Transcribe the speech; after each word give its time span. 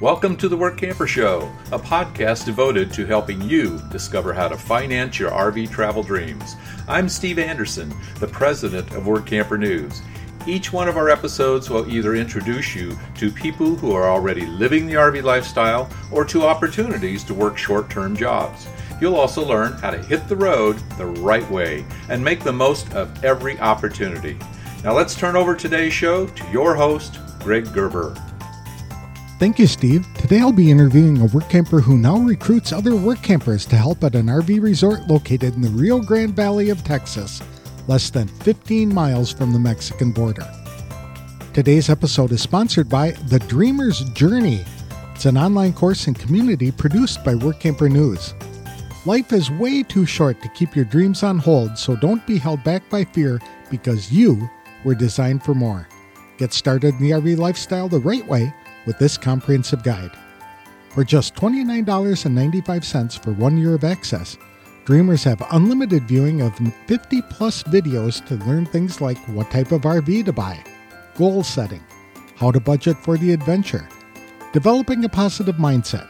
Welcome 0.00 0.38
to 0.38 0.48
the 0.48 0.56
Work 0.56 0.78
Camper 0.78 1.06
Show, 1.06 1.52
a 1.72 1.78
podcast 1.78 2.46
devoted 2.46 2.90
to 2.94 3.04
helping 3.04 3.42
you 3.42 3.78
discover 3.90 4.32
how 4.32 4.48
to 4.48 4.56
finance 4.56 5.18
your 5.18 5.30
RV 5.30 5.70
travel 5.70 6.02
dreams. 6.02 6.56
I'm 6.88 7.06
Steve 7.06 7.38
Anderson, 7.38 7.92
the 8.18 8.26
president 8.26 8.92
of 8.92 9.06
Work 9.06 9.26
Camper 9.26 9.58
News. 9.58 10.00
Each 10.46 10.72
one 10.72 10.88
of 10.88 10.96
our 10.96 11.10
episodes 11.10 11.68
will 11.68 11.86
either 11.86 12.14
introduce 12.14 12.74
you 12.74 12.98
to 13.16 13.30
people 13.30 13.76
who 13.76 13.92
are 13.92 14.08
already 14.08 14.46
living 14.46 14.86
the 14.86 14.94
RV 14.94 15.22
lifestyle 15.22 15.90
or 16.10 16.24
to 16.24 16.44
opportunities 16.44 17.22
to 17.24 17.34
work 17.34 17.58
short 17.58 17.90
term 17.90 18.16
jobs. 18.16 18.68
You'll 19.02 19.16
also 19.16 19.46
learn 19.46 19.74
how 19.74 19.90
to 19.90 20.02
hit 20.02 20.28
the 20.28 20.36
road 20.36 20.78
the 20.96 21.04
right 21.04 21.48
way 21.50 21.84
and 22.08 22.24
make 22.24 22.42
the 22.42 22.54
most 22.54 22.90
of 22.94 23.22
every 23.22 23.60
opportunity. 23.60 24.38
Now 24.82 24.94
let's 24.94 25.14
turn 25.14 25.36
over 25.36 25.54
today's 25.54 25.92
show 25.92 26.26
to 26.26 26.50
your 26.50 26.74
host, 26.74 27.18
Greg 27.40 27.70
Gerber. 27.74 28.16
Thank 29.40 29.58
you, 29.58 29.66
Steve. 29.66 30.06
Today 30.18 30.40
I'll 30.40 30.52
be 30.52 30.70
interviewing 30.70 31.18
a 31.22 31.24
work 31.24 31.48
camper 31.48 31.80
who 31.80 31.96
now 31.96 32.18
recruits 32.18 32.74
other 32.74 32.94
work 32.94 33.22
campers 33.22 33.64
to 33.66 33.76
help 33.76 34.04
at 34.04 34.14
an 34.14 34.26
RV 34.26 34.60
resort 34.62 35.08
located 35.08 35.54
in 35.54 35.62
the 35.62 35.70
Rio 35.70 35.98
Grande 35.98 36.36
Valley 36.36 36.68
of 36.68 36.84
Texas, 36.84 37.40
less 37.88 38.10
than 38.10 38.28
15 38.28 38.92
miles 38.92 39.32
from 39.32 39.54
the 39.54 39.58
Mexican 39.58 40.12
border. 40.12 40.46
Today's 41.54 41.88
episode 41.88 42.32
is 42.32 42.42
sponsored 42.42 42.90
by 42.90 43.12
The 43.12 43.38
Dreamer's 43.38 44.00
Journey. 44.10 44.62
It's 45.14 45.24
an 45.24 45.38
online 45.38 45.72
course 45.72 46.06
and 46.06 46.18
community 46.18 46.70
produced 46.70 47.24
by 47.24 47.34
Work 47.34 47.60
Camper 47.60 47.88
News. 47.88 48.34
Life 49.06 49.32
is 49.32 49.50
way 49.52 49.82
too 49.82 50.04
short 50.04 50.42
to 50.42 50.50
keep 50.50 50.76
your 50.76 50.84
dreams 50.84 51.22
on 51.22 51.38
hold, 51.38 51.78
so 51.78 51.96
don't 51.96 52.26
be 52.26 52.36
held 52.36 52.62
back 52.62 52.90
by 52.90 53.04
fear 53.04 53.40
because 53.70 54.12
you 54.12 54.50
were 54.84 54.94
designed 54.94 55.42
for 55.42 55.54
more. 55.54 55.88
Get 56.36 56.52
started 56.52 56.96
in 56.96 57.00
the 57.00 57.12
RV 57.12 57.38
lifestyle 57.38 57.88
the 57.88 58.00
right 58.00 58.26
way 58.26 58.52
with 58.90 58.98
this 58.98 59.16
comprehensive 59.16 59.84
guide. 59.84 60.10
For 60.90 61.04
just 61.04 61.36
$29.95 61.36 63.22
for 63.22 63.30
one 63.34 63.56
year 63.56 63.74
of 63.74 63.84
access, 63.84 64.36
Dreamers 64.90 65.22
have 65.22 65.46
unlimited 65.52 66.08
viewing 66.08 66.40
of 66.40 66.58
50 66.88 67.22
plus 67.22 67.62
videos 67.62 68.26
to 68.26 68.34
learn 68.44 68.66
things 68.66 69.00
like 69.00 69.18
what 69.28 69.48
type 69.48 69.70
of 69.70 69.82
RV 69.82 70.24
to 70.24 70.32
buy, 70.32 70.64
goal 71.16 71.44
setting, 71.44 71.84
how 72.34 72.50
to 72.50 72.58
budget 72.58 72.96
for 72.96 73.16
the 73.16 73.32
adventure, 73.32 73.88
developing 74.52 75.04
a 75.04 75.08
positive 75.08 75.54
mindset, 75.54 76.08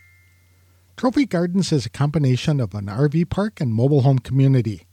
Trophy 0.95 1.25
Gardens 1.25 1.73
is 1.73 1.85
a 1.85 1.89
combination 1.89 2.61
of 2.61 2.73
an 2.73 2.85
RV 2.85 3.29
park 3.29 3.59
and 3.59 3.73
mobile 3.73 4.03
home 4.03 4.19
community. 4.19 4.85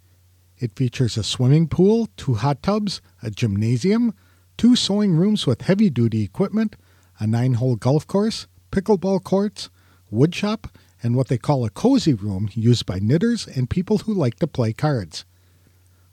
It 0.58 0.74
features 0.74 1.16
a 1.16 1.22
swimming 1.22 1.68
pool, 1.68 2.08
two 2.16 2.34
hot 2.34 2.62
tubs, 2.62 3.02
a 3.22 3.30
gymnasium, 3.30 4.14
two 4.56 4.74
sewing 4.74 5.14
rooms 5.14 5.46
with 5.46 5.62
heavy 5.62 5.90
duty 5.90 6.22
equipment, 6.22 6.76
a 7.18 7.26
nine 7.26 7.54
hole 7.54 7.76
golf 7.76 8.06
course, 8.06 8.46
pickleball 8.70 9.22
courts, 9.22 9.68
woodshop, 10.12 10.70
and 11.02 11.14
what 11.14 11.28
they 11.28 11.36
call 11.36 11.64
a 11.64 11.70
cozy 11.70 12.14
room 12.14 12.48
used 12.54 12.86
by 12.86 12.98
knitters 12.98 13.46
and 13.46 13.68
people 13.68 13.98
who 13.98 14.14
like 14.14 14.36
to 14.36 14.46
play 14.46 14.72
cards. 14.72 15.24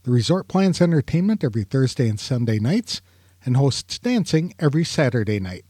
The 0.04 0.12
resort 0.12 0.50
plans 0.50 0.82
entertainment 0.82 1.44
every 1.44 1.64
Thursday 1.64 2.10
and 2.10 2.20
Sunday 2.20 2.60
nights 2.60 3.02
and 3.46 3.56
hosts 3.56 3.98
dancing 3.98 4.54
every 4.60 4.84
Saturday 4.84 5.40
night. 5.40 5.66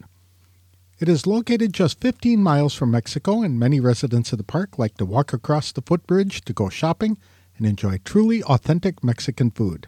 It 1.00 1.08
is 1.08 1.28
located 1.28 1.74
just 1.74 2.02
15 2.02 2.42
miles 2.42 2.74
from 2.74 2.92
Mexico, 2.92 3.42
and 3.42 3.60
many 3.60 3.80
residents 3.80 4.32
of 4.32 4.38
the 4.38 4.44
park 4.44 4.80
like 4.80 4.98
to 4.98 5.06
walk 5.06 5.34
across 5.34 5.72
the 5.72 5.82
footbridge 5.82 6.42
to 6.46 6.54
go 6.54 6.70
shopping 6.70 7.18
and 7.58 7.66
enjoy 7.66 8.00
truly 8.04 8.44
authentic 8.44 9.04
Mexican 9.04 9.52
food. 9.52 9.88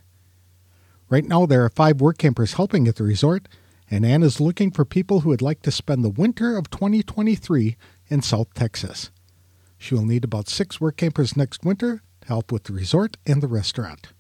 Right 1.10 1.26
now, 1.26 1.46
there 1.46 1.64
are 1.64 1.70
five 1.70 2.02
work 2.02 2.18
campers 2.18 2.54
helping 2.54 2.88
at 2.88 2.96
the 2.96 3.04
resort, 3.04 3.48
and 3.90 4.06
Ann 4.06 4.24
is 4.24 4.42
looking 4.42 4.72
for 4.72 4.86
people 4.86 5.22
who 5.22 5.30
would 5.30 5.42
like 5.42 5.62
to 5.62 5.72
spend 5.72 6.04
the 6.04 6.10
winter 6.10 6.58
of 6.58 6.70
2023 6.70 7.78
in 8.08 8.22
South 8.22 8.54
Texas. 8.54 9.12
She 9.78 9.94
will 9.94 10.06
need 10.06 10.24
about 10.24 10.50
six 10.50 10.82
work 10.82 10.98
campers 10.98 11.38
next 11.38 11.64
winter 11.64 12.02
to 12.22 12.28
help 12.28 12.52
with 12.52 12.64
the 12.64 12.74
resort 12.74 13.18
and 13.26 13.42
the 13.42 13.48
restaurant. 13.48 14.14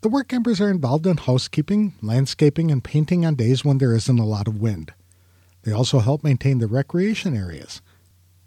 The 0.00 0.08
work 0.08 0.28
campers 0.28 0.60
are 0.60 0.70
involved 0.70 1.06
in 1.06 1.16
housekeeping, 1.16 1.94
landscaping, 2.02 2.70
and 2.70 2.84
painting 2.84 3.26
on 3.26 3.34
days 3.34 3.64
when 3.64 3.78
there 3.78 3.94
isn't 3.94 4.18
a 4.18 4.24
lot 4.24 4.46
of 4.46 4.60
wind. 4.60 4.92
They 5.62 5.72
also 5.72 5.98
help 5.98 6.22
maintain 6.22 6.58
the 6.58 6.66
recreation 6.66 7.36
areas, 7.36 7.82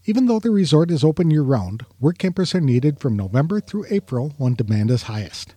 even 0.05 0.25
though 0.25 0.39
the 0.39 0.51
resort 0.51 0.89
is 0.89 1.03
open 1.03 1.29
year 1.29 1.43
round, 1.43 1.85
work 1.99 2.17
campers 2.17 2.55
are 2.55 2.61
needed 2.61 2.99
from 2.99 3.15
November 3.15 3.59
through 3.59 3.85
April 3.89 4.33
when 4.37 4.55
demand 4.55 4.89
is 4.89 5.03
highest. 5.03 5.55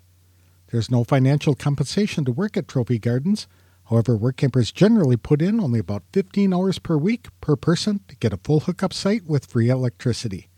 There's 0.70 0.90
no 0.90 1.04
financial 1.04 1.54
compensation 1.54 2.24
to 2.24 2.32
work 2.32 2.56
at 2.56 2.68
Trophy 2.68 2.98
Gardens. 2.98 3.46
However, 3.90 4.16
work 4.16 4.36
campers 4.36 4.72
generally 4.72 5.16
put 5.16 5.40
in 5.40 5.60
only 5.60 5.78
about 5.78 6.02
15 6.12 6.52
hours 6.52 6.78
per 6.78 6.96
week 6.96 7.28
per 7.40 7.56
person 7.56 8.00
to 8.08 8.16
get 8.16 8.32
a 8.32 8.38
full 8.38 8.60
hookup 8.60 8.92
site 8.92 9.24
with 9.26 9.46
free 9.46 9.68
electricity. 9.68 10.48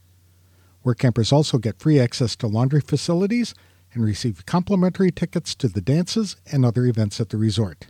Work 0.83 0.99
campers 0.99 1.33
also 1.33 1.59
get 1.59 1.81
free 1.81 2.01
access 2.01 2.35
to 2.37 2.47
laundry 2.47 2.81
facilities 2.81 3.55
and 3.93 4.05
receive 4.05 4.47
complimentary 4.47 5.11
tickets 5.11 5.55
to 5.57 5.69
the 5.69 5.81
dances 5.81 6.37
and 6.51 6.65
other 6.65 6.87
events 6.87 7.21
at 7.21 7.29
the 7.29 7.37
resort. 7.37 7.87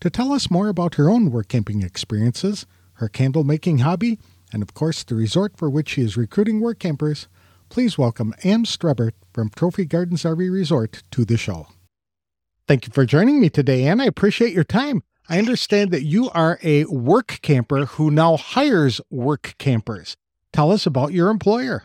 To 0.00 0.10
tell 0.10 0.32
us 0.32 0.50
more 0.50 0.68
about 0.68 0.94
her 0.94 1.10
own 1.10 1.30
work 1.30 1.48
camping 1.48 1.82
experiences, 1.82 2.66
her 2.94 3.08
candle 3.08 3.44
making 3.44 3.78
hobby, 3.78 4.18
and 4.52 4.62
of 4.62 4.74
course 4.74 5.04
the 5.04 5.14
resort 5.14 5.56
for 5.56 5.68
which 5.70 5.90
she 5.90 6.02
is 6.02 6.16
recruiting 6.16 6.60
work 6.60 6.78
campers, 6.78 7.28
please 7.68 7.98
welcome 7.98 8.34
Ann 8.44 8.64
Streber 8.64 9.12
from 9.32 9.50
Trophy 9.50 9.84
Gardens 9.84 10.22
RV 10.22 10.52
Resort 10.52 11.02
to 11.10 11.24
the 11.24 11.36
show. 11.36 11.68
Thank 12.66 12.86
you 12.86 12.92
for 12.92 13.06
joining 13.06 13.40
me 13.40 13.48
today, 13.48 13.84
Ann. 13.84 14.00
I 14.00 14.04
appreciate 14.04 14.52
your 14.52 14.64
time. 14.64 15.02
I 15.28 15.38
understand 15.38 15.90
that 15.90 16.04
you 16.04 16.30
are 16.30 16.58
a 16.62 16.84
work 16.84 17.38
camper 17.42 17.84
who 17.84 18.10
now 18.10 18.36
hires 18.36 19.00
work 19.10 19.54
campers. 19.58 20.16
Tell 20.52 20.72
us 20.72 20.86
about 20.86 21.12
your 21.12 21.28
employer. 21.28 21.84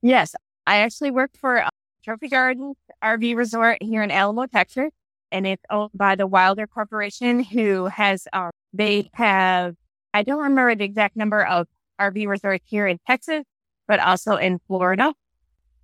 Yes, 0.00 0.34
I 0.66 0.78
actually 0.78 1.10
work 1.10 1.30
for 1.38 1.62
uh, 1.62 1.68
Trophy 2.04 2.28
Gardens 2.28 2.76
RV 3.02 3.36
Resort 3.36 3.82
here 3.82 4.02
in 4.02 4.10
Alamo, 4.10 4.46
Texas, 4.46 4.90
and 5.30 5.46
it's 5.46 5.62
owned 5.70 5.90
by 5.94 6.14
the 6.14 6.26
Wilder 6.26 6.66
Corporation, 6.66 7.42
who 7.42 7.86
has 7.86 8.26
um, 8.32 8.50
they 8.72 9.10
have 9.12 9.76
I 10.18 10.24
don't 10.24 10.42
remember 10.42 10.74
the 10.74 10.82
exact 10.82 11.14
number 11.14 11.46
of 11.46 11.68
RV 12.00 12.26
resorts 12.26 12.64
here 12.68 12.88
in 12.88 12.98
Texas, 13.06 13.44
but 13.86 14.00
also 14.00 14.34
in 14.34 14.58
Florida. 14.66 15.14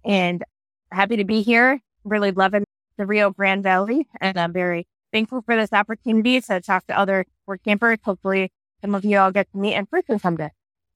And 0.04 0.42
happy 0.90 1.18
to 1.18 1.24
be 1.24 1.42
here. 1.42 1.80
Really 2.02 2.32
loving 2.32 2.64
the 2.98 3.06
Rio 3.06 3.30
Grande 3.30 3.62
Valley. 3.62 4.08
And 4.20 4.36
I'm 4.36 4.52
very 4.52 4.88
thankful 5.12 5.42
for 5.42 5.54
this 5.54 5.72
opportunity 5.72 6.40
to 6.40 6.60
talk 6.60 6.84
to 6.88 6.98
other 6.98 7.26
work 7.46 7.62
campers. 7.62 7.98
Hopefully, 8.04 8.50
some 8.80 8.96
of 8.96 9.04
you 9.04 9.18
all 9.18 9.30
get 9.30 9.48
to 9.52 9.56
meet 9.56 9.74
in 9.74 9.86
person 9.86 10.18
someday. 10.18 10.50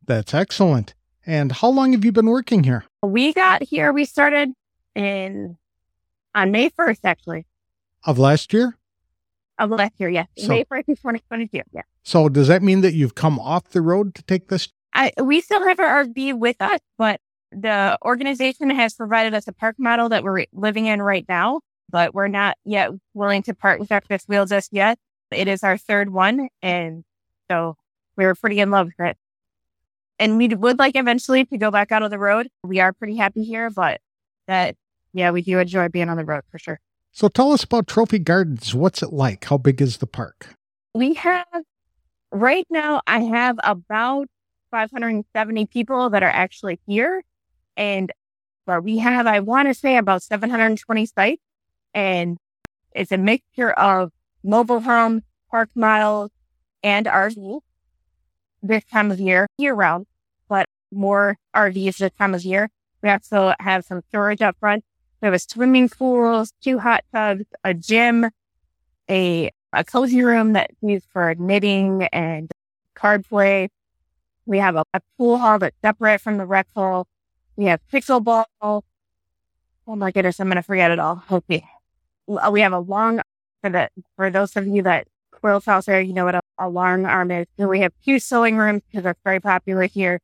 That's 0.04 0.34
excellent. 0.34 0.96
And 1.24 1.52
how 1.52 1.68
long 1.68 1.92
have 1.92 2.04
you 2.04 2.10
been 2.10 2.26
working 2.26 2.64
here? 2.64 2.86
We 3.04 3.32
got 3.32 3.62
here, 3.62 3.92
we 3.92 4.04
started 4.04 4.52
in 4.96 5.56
on 6.34 6.50
May 6.50 6.70
1st, 6.70 7.00
actually. 7.04 7.46
Of 8.04 8.18
last 8.18 8.52
year? 8.52 8.76
Of 9.58 9.70
last 9.70 9.94
year, 9.98 10.08
yes. 10.08 10.28
So, 10.38 10.48
May 10.48 10.64
1st, 10.64 10.86
2022. 10.86 11.62
Yeah. 11.72 11.82
So 12.04 12.28
does 12.28 12.46
that 12.48 12.62
mean 12.62 12.80
that 12.82 12.94
you've 12.94 13.14
come 13.16 13.38
off 13.40 13.70
the 13.70 13.80
road 13.82 14.14
to 14.14 14.22
take 14.22 14.48
this? 14.48 14.68
I, 14.94 15.12
we 15.22 15.40
still 15.40 15.66
have 15.66 15.80
our 15.80 16.04
RV 16.04 16.38
with 16.38 16.60
us, 16.60 16.80
but 16.96 17.20
the 17.50 17.98
organization 18.04 18.70
has 18.70 18.94
provided 18.94 19.34
us 19.34 19.48
a 19.48 19.52
park 19.52 19.76
model 19.78 20.08
that 20.10 20.22
we're 20.22 20.44
living 20.52 20.86
in 20.86 21.02
right 21.02 21.24
now, 21.28 21.60
but 21.90 22.14
we're 22.14 22.28
not 22.28 22.56
yet 22.64 22.90
willing 23.14 23.42
to 23.42 23.54
part 23.54 23.80
with 23.80 23.90
our 23.90 24.00
fifth 24.00 24.24
wheel 24.28 24.46
just 24.46 24.72
yet. 24.72 24.98
It 25.30 25.48
is 25.48 25.62
our 25.64 25.76
third 25.76 26.10
one. 26.10 26.48
And 26.62 27.04
so 27.50 27.76
we 28.16 28.24
were 28.26 28.34
pretty 28.34 28.60
in 28.60 28.70
love 28.70 28.86
with 28.96 29.06
it. 29.08 29.16
and 30.18 30.36
we 30.38 30.48
would 30.48 30.78
like 30.78 30.96
eventually 30.96 31.44
to 31.46 31.58
go 31.58 31.70
back 31.70 31.90
out 31.92 32.02
on 32.02 32.10
the 32.10 32.18
road. 32.18 32.48
We 32.62 32.80
are 32.80 32.92
pretty 32.92 33.16
happy 33.16 33.44
here, 33.44 33.70
but 33.70 34.00
that, 34.46 34.76
yeah, 35.12 35.30
we 35.30 35.42
do 35.42 35.58
enjoy 35.58 35.88
being 35.88 36.08
on 36.08 36.16
the 36.16 36.24
road 36.24 36.42
for 36.50 36.58
sure. 36.58 36.80
So 37.12 37.28
tell 37.28 37.52
us 37.52 37.64
about 37.64 37.86
Trophy 37.86 38.18
Gardens. 38.18 38.74
What's 38.74 39.02
it 39.02 39.12
like? 39.12 39.44
How 39.44 39.58
big 39.58 39.80
is 39.80 39.98
the 39.98 40.06
park? 40.06 40.54
We 40.94 41.14
have, 41.14 41.46
right 42.30 42.66
now, 42.70 43.00
I 43.06 43.20
have 43.20 43.58
about 43.62 44.28
570 44.70 45.66
people 45.66 46.10
that 46.10 46.22
are 46.22 46.30
actually 46.30 46.78
here. 46.86 47.22
And 47.76 48.12
but 48.66 48.84
we 48.84 48.98
have, 48.98 49.26
I 49.26 49.40
want 49.40 49.68
to 49.68 49.74
say 49.74 49.96
about 49.96 50.22
720 50.22 51.06
sites 51.06 51.42
and 51.94 52.36
it's 52.92 53.10
a 53.10 53.16
mixture 53.16 53.70
of 53.70 54.12
mobile 54.44 54.80
home, 54.80 55.22
park 55.50 55.70
miles, 55.74 56.30
and 56.82 57.06
RV 57.06 57.60
this 58.62 58.84
time 58.84 59.10
of 59.10 59.20
year, 59.20 59.46
year 59.56 59.72
round, 59.72 60.06
but 60.48 60.66
more 60.92 61.36
RVs 61.54 61.96
this 61.96 62.12
time 62.18 62.34
of 62.34 62.44
year. 62.44 62.68
We 63.02 63.08
also 63.08 63.54
have 63.60 63.84
some 63.84 64.02
storage 64.08 64.42
up 64.42 64.56
front. 64.60 64.84
We 65.20 65.26
have 65.26 65.34
a 65.34 65.38
swimming 65.38 65.88
pool, 65.88 66.44
two 66.62 66.78
hot 66.78 67.04
tubs, 67.12 67.44
a 67.64 67.74
gym, 67.74 68.30
a, 69.10 69.50
a 69.72 69.84
cozy 69.84 70.22
room 70.22 70.52
that's 70.52 70.74
used 70.80 71.06
for 71.12 71.34
knitting 71.34 72.04
and 72.12 72.50
card 72.94 73.24
play. 73.28 73.68
We 74.46 74.58
have 74.58 74.76
a, 74.76 74.84
a 74.94 75.00
pool 75.16 75.38
hall 75.38 75.58
that's 75.58 75.76
separate 75.82 76.20
from 76.20 76.38
the 76.38 76.46
rec 76.46 76.68
hall. 76.74 77.06
We 77.56 77.64
have 77.64 77.80
pickleball. 77.92 78.44
Oh 78.60 78.82
my 79.86 80.10
goodness, 80.12 80.38
I'm 80.38 80.48
going 80.48 80.56
to 80.56 80.62
forget 80.62 80.90
it 80.90 80.98
all. 80.98 81.22
Okay. 81.30 81.64
We 82.26 82.60
have 82.60 82.72
a 82.72 82.78
long, 82.78 83.20
for 83.62 83.70
the, 83.70 83.88
for 84.16 84.30
those 84.30 84.54
of 84.56 84.66
you 84.66 84.82
that 84.82 85.08
Quills 85.32 85.64
House 85.64 85.86
there, 85.86 86.00
you 86.00 86.12
know 86.12 86.26
what 86.26 86.34
a, 86.36 86.40
a 86.58 86.68
long 86.68 87.06
arm 87.06 87.30
is. 87.30 87.46
So 87.58 87.66
we 87.68 87.80
have 87.80 87.92
two 88.04 88.18
sewing 88.18 88.56
rooms 88.56 88.82
because 88.86 89.02
they're 89.04 89.16
very 89.24 89.40
popular 89.40 89.84
here. 89.86 90.20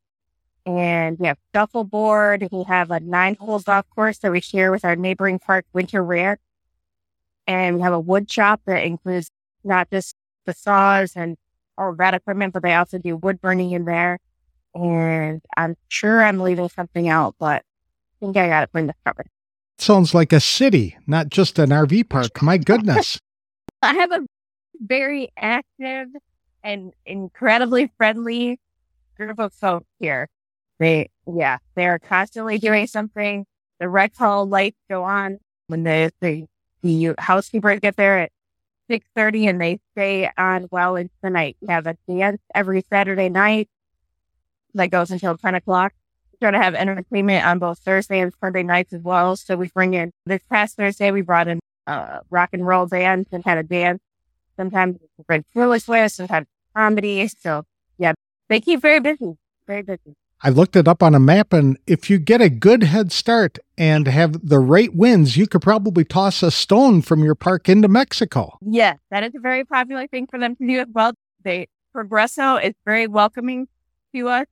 And 0.66 1.19
we 1.19 1.26
have 1.26 1.38
shuffleboard. 1.55 2.49
We 2.50 2.64
have 2.64 2.90
a 2.90 3.00
nine 3.00 3.37
hole 3.38 3.58
golf 3.58 3.87
course 3.94 4.19
that 4.19 4.32
we 4.32 4.40
share 4.40 4.70
with 4.70 4.84
our 4.84 4.96
neighboring 4.96 5.38
park, 5.38 5.66
Winter 5.72 6.02
Ranch. 6.02 6.40
And 7.46 7.76
we 7.76 7.82
have 7.82 7.93
a 7.93 8.00
wood 8.00 8.31
shop 8.31 8.62
that 8.66 8.84
includes 8.84 9.31
not 9.62 9.90
just 9.90 10.14
the 10.46 10.55
saws 10.55 11.12
and 11.16 11.37
all 11.76 11.94
that 11.96 12.14
equipment, 12.14 12.55
but 12.55 12.62
they 12.62 12.75
also 12.75 12.99
do 12.99 13.16
wood 13.16 13.40
burning 13.40 13.72
in 13.72 13.84
there. 13.84 14.19
And 14.75 15.43
I'm 15.56 15.76
sure 15.88 16.25
I'm 16.25 16.40
leaving 16.40 16.69
something 16.69 17.08
out, 17.08 17.37
but 17.38 17.62
I 17.62 17.62
think 18.20 18.37
I 18.37 18.49
got 18.49 18.64
it 18.64 18.72
pretty 18.72 18.87
much 18.87 18.96
covered. 19.05 19.28
Sounds 19.78 20.14
like 20.14 20.32
a 20.32 20.40
city, 20.40 20.96
not 21.06 21.28
just 21.28 21.58
an 21.58 21.70
RV 21.70 22.08
park. 22.08 22.40
My 22.43 22.58
goodness. 22.58 23.19
I 23.82 23.94
have 23.94 24.12
a 24.12 24.20
very 24.81 25.31
active 25.37 26.08
and 26.62 26.93
incredibly 27.05 27.90
friendly 27.99 28.58
group 29.16 29.38
of 29.38 29.52
folks 29.52 29.87
here. 29.99 30.28
They, 30.79 31.11
yeah, 31.26 31.59
they're 31.75 31.99
constantly 31.99 32.59
doing 32.59 32.87
something. 32.87 33.47
The 33.81 33.88
red 33.88 34.12
hall 34.17 34.47
lights 34.47 34.79
go 34.88 35.05
on 35.05 35.38
when 35.69 35.85
the, 35.85 36.12
the, 36.21 36.47
the 36.82 37.15
housekeepers 37.19 37.81
get 37.81 37.97
there 37.97 38.19
at 38.19 38.32
6.30 38.91 39.50
and 39.50 39.61
they 39.61 39.81
stay 39.93 40.31
on 40.37 40.69
well 40.71 40.97
into 40.97 41.15
the 41.23 41.31
night. 41.31 41.56
We 41.61 41.69
have 41.69 41.87
a 41.87 41.97
dance 42.09 42.41
every 42.55 42.85
Saturday 42.88 43.29
night 43.29 43.69
that 44.75 44.91
goes 44.91 45.11
until 45.11 45.37
10 45.37 45.55
o'clock. 45.55 45.93
We 46.32 46.38
try 46.38 46.50
to 46.50 46.59
have 46.59 46.75
entertainment 46.75 47.47
on 47.47 47.59
both 47.59 47.79
Thursday 47.79 48.21
and 48.21 48.32
Sunday 48.41 48.62
nights 48.62 48.93
as 48.93 49.03
well. 49.03 49.37
So 49.37 49.56
we 49.56 49.69
bring 49.69 49.94
in, 49.94 50.12
this 50.26 50.43
past 50.50 50.76
Thursday, 50.76 51.11
we 51.11 51.23
brought 51.23 51.49
in 51.49 51.61
uh, 51.87 52.21
rock 52.31 52.50
and 52.53 52.67
roll 52.67 52.87
bands 52.87 53.29
and 53.32 53.44
had 53.44 53.59
a 53.59 53.62
dance 53.62 54.00
Sometimes 54.56 54.97
it's 54.97 55.29
Red 55.29 55.44
Fearless 55.53 55.88
with, 55.88 56.12
sometimes 56.12 56.47
comedy. 56.76 57.29
So 57.29 57.65
yeah, 57.99 58.15
they 58.49 58.61
keep 58.61 58.81
very 58.81 59.00
busy, 59.00 59.37
very 59.67 59.82
busy. 59.82 60.15
I 60.43 60.51
looked 60.51 60.77
it 60.77 60.87
up 60.87 61.03
on 61.03 61.15
a 61.15 61.21
map, 61.21 61.53
and 61.53 61.79
if 61.87 62.11
you 62.11 62.19
get 62.19 62.43
a 62.43 62.51
good 62.51 62.83
head 62.83 63.13
start 63.13 63.59
and 63.79 64.07
have 64.07 64.47
the 64.47 64.59
right 64.59 64.95
winds, 64.95 65.37
you 65.37 65.47
could 65.47 65.63
probably 65.63 66.05
toss 66.05 66.43
a 66.43 66.51
stone 66.51 67.01
from 67.01 67.25
your 67.25 67.35
park 67.35 67.69
into 67.69 67.89
Mexico. 67.89 68.59
Yes, 68.61 68.99
that 69.11 69.25
is 69.25 69.35
a 69.35 69.41
very 69.41 69.65
popular 69.65 70.07
thing 70.07 70.27
for 70.27 70.39
them 70.39 70.55
to 70.57 70.67
do 70.67 70.81
as 70.81 70.89
well. 70.93 71.13
They 71.43 71.69
Progreso 71.95 72.63
is 72.63 72.75
very 72.85 73.07
welcoming 73.07 73.69
to 74.15 74.29
us. 74.29 74.47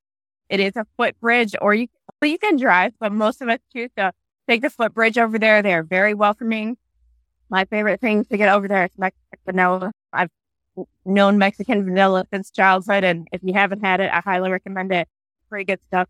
It 0.49 0.61
is 0.61 0.77
a 0.77 0.87
footbridge, 0.97 1.55
or 1.61 1.75
you 1.75 1.89
you 2.23 2.39
can 2.39 2.57
drive, 2.57 2.93
but 3.01 3.13
most 3.13 3.43
of 3.43 3.49
us 3.49 3.59
choose 3.73 3.91
to 3.97 4.13
take 4.49 4.63
the 4.63 4.71
footbridge 4.71 5.19
over 5.19 5.39
there. 5.39 5.61
They 5.61 5.75
are 5.75 5.83
very 5.83 6.15
welcoming. 6.15 6.77
My 7.51 7.65
favorite 7.65 8.01
thing 8.01 8.25
to 8.27 8.37
get 8.37 8.49
over 8.49 8.69
there 8.69 8.85
is 8.85 8.91
Mexican 8.97 9.39
vanilla. 9.45 9.93
I've 10.13 10.31
known 11.05 11.39
Mexican 11.39 11.85
vanilla 11.85 12.27
since 12.33 12.51
childhood, 12.51 13.03
and 13.05 13.27
if 13.33 13.41
you 13.43 13.55
haven't 13.55 13.85
had 13.85 14.01
it, 14.01 14.11
I 14.13 14.21
highly 14.21 14.51
recommend 14.51 14.93
it. 14.93 15.09
Pretty 15.53 15.67
good 15.67 15.83
stuff. 15.83 16.09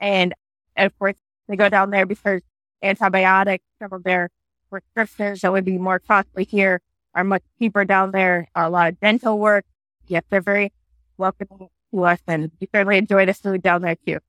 And 0.00 0.32
of 0.78 0.98
course, 0.98 1.14
they 1.46 1.56
go 1.56 1.68
down 1.68 1.90
there 1.90 2.06
because 2.06 2.40
antibiotics, 2.82 3.62
some 3.78 3.92
of 3.92 4.02
their 4.02 4.30
prescriptions 4.70 5.42
that 5.42 5.52
would 5.52 5.66
be 5.66 5.76
more 5.76 5.98
costly 5.98 6.44
here 6.44 6.80
are 7.14 7.22
much 7.22 7.42
cheaper 7.58 7.84
down 7.84 8.12
there. 8.12 8.48
A 8.54 8.70
lot 8.70 8.88
of 8.88 9.00
dental 9.00 9.38
work. 9.38 9.66
Yes, 10.06 10.22
they're 10.30 10.40
very 10.40 10.72
welcoming 11.18 11.68
to 11.92 12.02
us, 12.04 12.18
and 12.26 12.50
we 12.62 12.68
certainly 12.74 12.96
enjoy 12.96 13.26
the 13.26 13.34
food 13.34 13.62
down 13.62 13.82
there 13.82 13.96
too. 14.06 14.20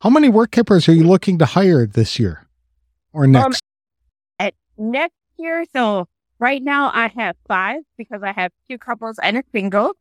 How 0.00 0.10
many 0.10 0.28
work 0.28 0.50
keepers 0.50 0.88
are 0.88 0.92
you 0.92 1.04
looking 1.04 1.38
to 1.38 1.46
hire 1.46 1.86
this 1.86 2.18
year 2.18 2.48
or 3.12 3.26
um, 3.26 3.30
next? 3.30 3.46
Um, 3.46 3.52
at 4.40 4.54
next 4.76 5.14
year, 5.38 5.64
So 5.72 6.08
right 6.40 6.60
now 6.60 6.90
I 6.92 7.12
have 7.16 7.36
five 7.46 7.82
because 7.96 8.24
I 8.24 8.32
have 8.32 8.50
two 8.68 8.76
couples 8.76 9.20
and 9.22 9.36
a 9.38 9.44
single. 9.52 9.92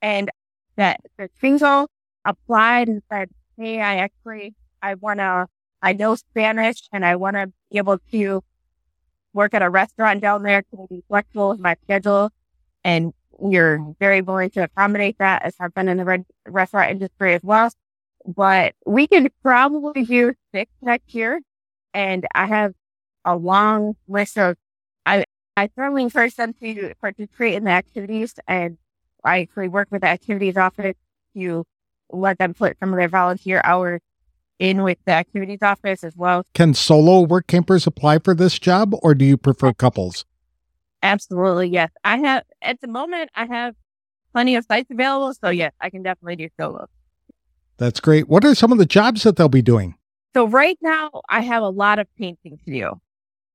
And 0.00 0.30
that 0.76 1.00
the 1.18 1.28
single 1.42 1.90
applied 2.24 2.88
and 2.88 3.02
said, 3.12 3.28
Hey, 3.60 3.78
I 3.78 3.96
actually, 3.96 4.54
I 4.80 4.94
want 4.94 5.20
to, 5.20 5.46
I 5.82 5.92
know 5.92 6.14
Spanish 6.14 6.88
and 6.94 7.04
I 7.04 7.16
want 7.16 7.36
to 7.36 7.52
be 7.70 7.76
able 7.76 7.98
to 8.10 8.42
work 9.34 9.52
at 9.52 9.60
a 9.60 9.68
restaurant 9.68 10.22
down 10.22 10.44
there 10.44 10.62
to 10.62 10.86
be 10.88 11.02
flexible 11.08 11.50
with 11.50 11.60
my 11.60 11.76
schedule. 11.82 12.30
And 12.84 13.12
we're 13.32 13.84
very 13.98 14.22
willing 14.22 14.48
to 14.52 14.64
accommodate 14.64 15.18
that 15.18 15.42
as 15.42 15.56
I've 15.60 15.74
been 15.74 15.88
in 15.90 15.98
the 15.98 16.06
red 16.06 16.24
restaurant 16.48 16.90
industry 16.90 17.34
as 17.34 17.42
well. 17.42 17.70
But 18.26 18.76
we 18.86 19.06
can 19.06 19.28
probably 19.42 20.04
do 20.04 20.32
six 20.54 20.72
next 20.80 21.14
year. 21.14 21.42
And 21.92 22.26
I 22.34 22.46
have 22.46 22.72
a 23.26 23.36
long 23.36 23.94
list 24.08 24.38
of 24.38 24.56
I 25.04 25.24
I 25.54 25.66
thoroughly 25.66 26.04
encourage 26.04 26.36
them 26.36 26.54
to 26.62 26.94
participate 26.98 27.56
in 27.56 27.64
the 27.64 27.72
activities, 27.72 28.34
and 28.48 28.78
I 29.22 29.40
actually 29.42 29.68
work 29.68 29.88
with 29.90 30.00
the 30.00 30.08
activities 30.08 30.56
office 30.56 30.96
to 31.36 31.66
let 32.12 32.38
them 32.38 32.54
put 32.54 32.78
some 32.78 32.92
of 32.92 32.98
their 32.98 33.08
volunteer 33.08 33.60
hours 33.64 34.00
in 34.58 34.82
with 34.82 34.98
the 35.06 35.12
activities 35.12 35.60
office 35.62 36.04
as 36.04 36.14
well. 36.16 36.44
Can 36.54 36.74
solo 36.74 37.22
work 37.22 37.46
campers 37.46 37.86
apply 37.86 38.18
for 38.18 38.34
this 38.34 38.58
job, 38.58 38.94
or 39.02 39.14
do 39.14 39.24
you 39.24 39.36
prefer 39.36 39.72
couples? 39.72 40.24
Absolutely, 41.02 41.68
yes. 41.68 41.90
I 42.04 42.18
have 42.18 42.44
at 42.60 42.80
the 42.80 42.88
moment 42.88 43.30
I 43.34 43.46
have 43.46 43.74
plenty 44.32 44.56
of 44.56 44.64
sites 44.66 44.90
available, 44.90 45.32
so 45.34 45.48
yes, 45.48 45.72
I 45.80 45.90
can 45.90 46.02
definitely 46.02 46.36
do 46.36 46.48
solo. 46.60 46.86
That's 47.78 48.00
great. 48.00 48.28
What 48.28 48.44
are 48.44 48.54
some 48.54 48.72
of 48.72 48.78
the 48.78 48.86
jobs 48.86 49.22
that 49.22 49.36
they'll 49.36 49.48
be 49.48 49.62
doing? 49.62 49.94
So 50.34 50.46
right 50.46 50.78
now 50.82 51.10
I 51.28 51.40
have 51.40 51.62
a 51.62 51.70
lot 51.70 51.98
of 51.98 52.06
painting 52.16 52.58
to 52.64 52.70
do. 52.70 53.00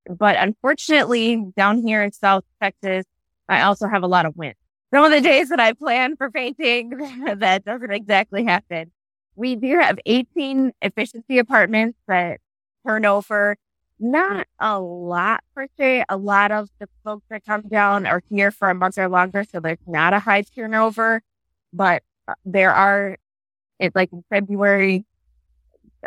But 0.09 0.35
unfortunately, 0.37 1.45
down 1.55 1.83
here 1.85 2.03
in 2.03 2.11
South 2.11 2.43
Texas, 2.61 3.05
I 3.47 3.61
also 3.61 3.87
have 3.87 4.03
a 4.03 4.07
lot 4.07 4.25
of 4.25 4.35
wind. 4.35 4.55
Some 4.93 5.03
of 5.03 5.11
the 5.11 5.21
days 5.21 5.49
that 5.49 5.59
I 5.59 5.73
plan 5.73 6.15
for 6.15 6.29
painting, 6.29 6.89
that 7.37 7.65
doesn't 7.65 7.91
exactly 7.91 8.45
happen. 8.45 8.91
We 9.35 9.55
do 9.55 9.79
have 9.79 9.99
18 10.05 10.71
efficiency 10.81 11.37
apartments 11.37 11.97
that 12.07 12.39
turn 12.85 13.05
over. 13.05 13.57
Not 13.99 14.47
a 14.59 14.79
lot 14.79 15.43
per 15.53 15.67
se. 15.77 16.03
A 16.09 16.17
lot 16.17 16.51
of 16.51 16.69
the 16.79 16.87
folks 17.03 17.25
that 17.29 17.45
come 17.45 17.61
down 17.61 18.05
are 18.05 18.21
here 18.29 18.51
for 18.51 18.69
a 18.69 18.75
month 18.75 18.97
or 18.97 19.07
longer, 19.07 19.43
so 19.43 19.59
there's 19.59 19.77
not 19.87 20.13
a 20.13 20.19
high 20.19 20.41
turnover. 20.41 21.21
But 21.73 22.03
uh, 22.27 22.33
there 22.45 22.73
are, 22.73 23.17
it's 23.79 23.95
like 23.95 24.11
in 24.11 24.23
February, 24.29 25.05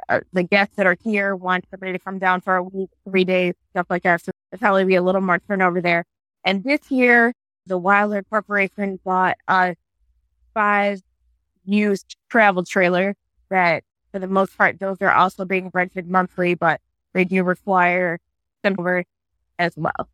uh, 0.08 0.20
the 0.32 0.42
guests 0.42 0.76
that 0.76 0.86
are 0.86 0.96
here 1.02 1.34
want 1.34 1.64
somebody 1.70 1.92
to 1.92 1.98
come 1.98 2.18
down 2.18 2.40
for 2.40 2.56
a 2.56 2.62
week, 2.62 2.90
three 3.04 3.24
days, 3.24 3.54
stuff 3.70 3.86
like 3.90 4.02
that. 4.04 4.22
So 4.22 4.32
there'll 4.50 4.60
probably 4.60 4.84
be 4.84 4.94
a 4.94 5.02
little 5.02 5.20
more 5.20 5.38
turnover 5.38 5.80
there. 5.80 6.04
And 6.44 6.64
this 6.64 6.90
year, 6.90 7.32
the 7.68 7.78
Wilder 7.78 8.22
Corporation 8.22 8.98
bought 9.04 9.36
uh, 9.46 9.74
five 10.54 11.00
used 11.64 12.16
travel 12.28 12.64
trailer 12.64 13.14
that, 13.50 13.84
for 14.10 14.18
the 14.18 14.26
most 14.26 14.56
part, 14.56 14.80
those 14.80 14.96
are 15.00 15.12
also 15.12 15.44
being 15.44 15.70
rented 15.72 16.08
monthly, 16.08 16.54
but 16.54 16.80
they 17.12 17.24
do 17.24 17.44
require 17.44 18.18
over 18.64 19.04
as 19.58 19.74
well. 19.76 20.08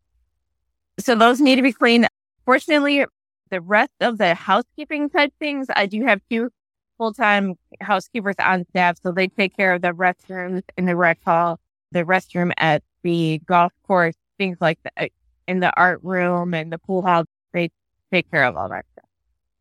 So 0.99 1.15
those 1.15 1.41
need 1.41 1.55
to 1.55 1.61
be 1.61 1.73
cleaned. 1.73 2.07
Fortunately, 2.45 3.05
the 3.49 3.61
rest 3.61 3.91
of 4.01 4.17
the 4.17 4.33
housekeeping 4.33 5.09
type 5.09 5.33
things, 5.39 5.67
I 5.75 5.85
do 5.85 6.03
have 6.03 6.21
two 6.29 6.49
full 6.97 7.13
time 7.13 7.55
housekeepers 7.81 8.35
on 8.39 8.65
staff. 8.69 8.97
So 9.01 9.11
they 9.11 9.27
take 9.27 9.55
care 9.55 9.73
of 9.73 9.81
the 9.81 9.91
restrooms 9.91 10.63
in 10.77 10.85
the 10.85 10.95
rec 10.95 11.23
hall, 11.23 11.59
the 11.91 12.03
restroom 12.03 12.51
at 12.57 12.83
the 13.03 13.41
golf 13.45 13.73
course, 13.85 14.15
things 14.37 14.57
like 14.61 14.79
that 14.83 15.11
in 15.47 15.59
the 15.59 15.71
art 15.77 15.99
room 16.03 16.53
and 16.53 16.71
the 16.71 16.77
pool 16.77 17.01
house. 17.01 17.25
They 17.55 17.71
take 18.11 18.29
care 18.29 18.43
of 18.43 18.55
all 18.57 18.69
that 18.69 18.85
stuff. 18.93 19.05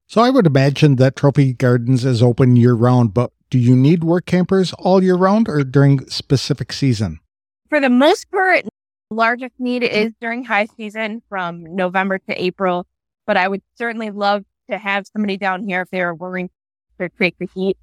So 0.07 0.21
I 0.21 0.29
would 0.29 0.47
imagine 0.47 0.97
that 0.97 1.17
Trophy 1.17 1.55
Gardens 1.55 2.05
is 2.05 2.23
open 2.23 2.57
year 2.57 2.75
round, 2.75 3.15
but 3.15 3.31
Do 3.51 3.61
you 3.61 3.77
need 3.77 4.03
work 4.03 4.27
campers 4.27 4.73
all 4.81 5.01
year 5.01 5.15
round 5.15 5.49
or 5.49 5.63
during 5.63 6.05
specific 6.09 6.73
season? 6.73 7.21
For 7.69 7.81
the 7.81 7.89
most 7.89 8.29
part, 8.33 8.65
largest 9.13 9.55
need 9.61 9.85
is 9.85 10.13
during 10.21 10.45
high 10.45 10.67
season 10.77 11.23
from 11.29 11.65
November 11.77 12.19
to 12.19 12.43
April, 12.43 12.85
but 13.29 13.37
I 13.37 13.47
would 13.47 13.63
certainly 13.77 14.11
love 14.11 14.45
to 14.69 14.77
have 14.77 15.07
somebody 15.07 15.37
down 15.37 15.63
here 15.63 15.83
if 15.83 15.91
they 15.91 16.01
are 16.01 16.15
willing 16.15 16.51
to 16.99 17.09
take 17.11 17.39
the 17.39 17.49
heat. 17.55 17.77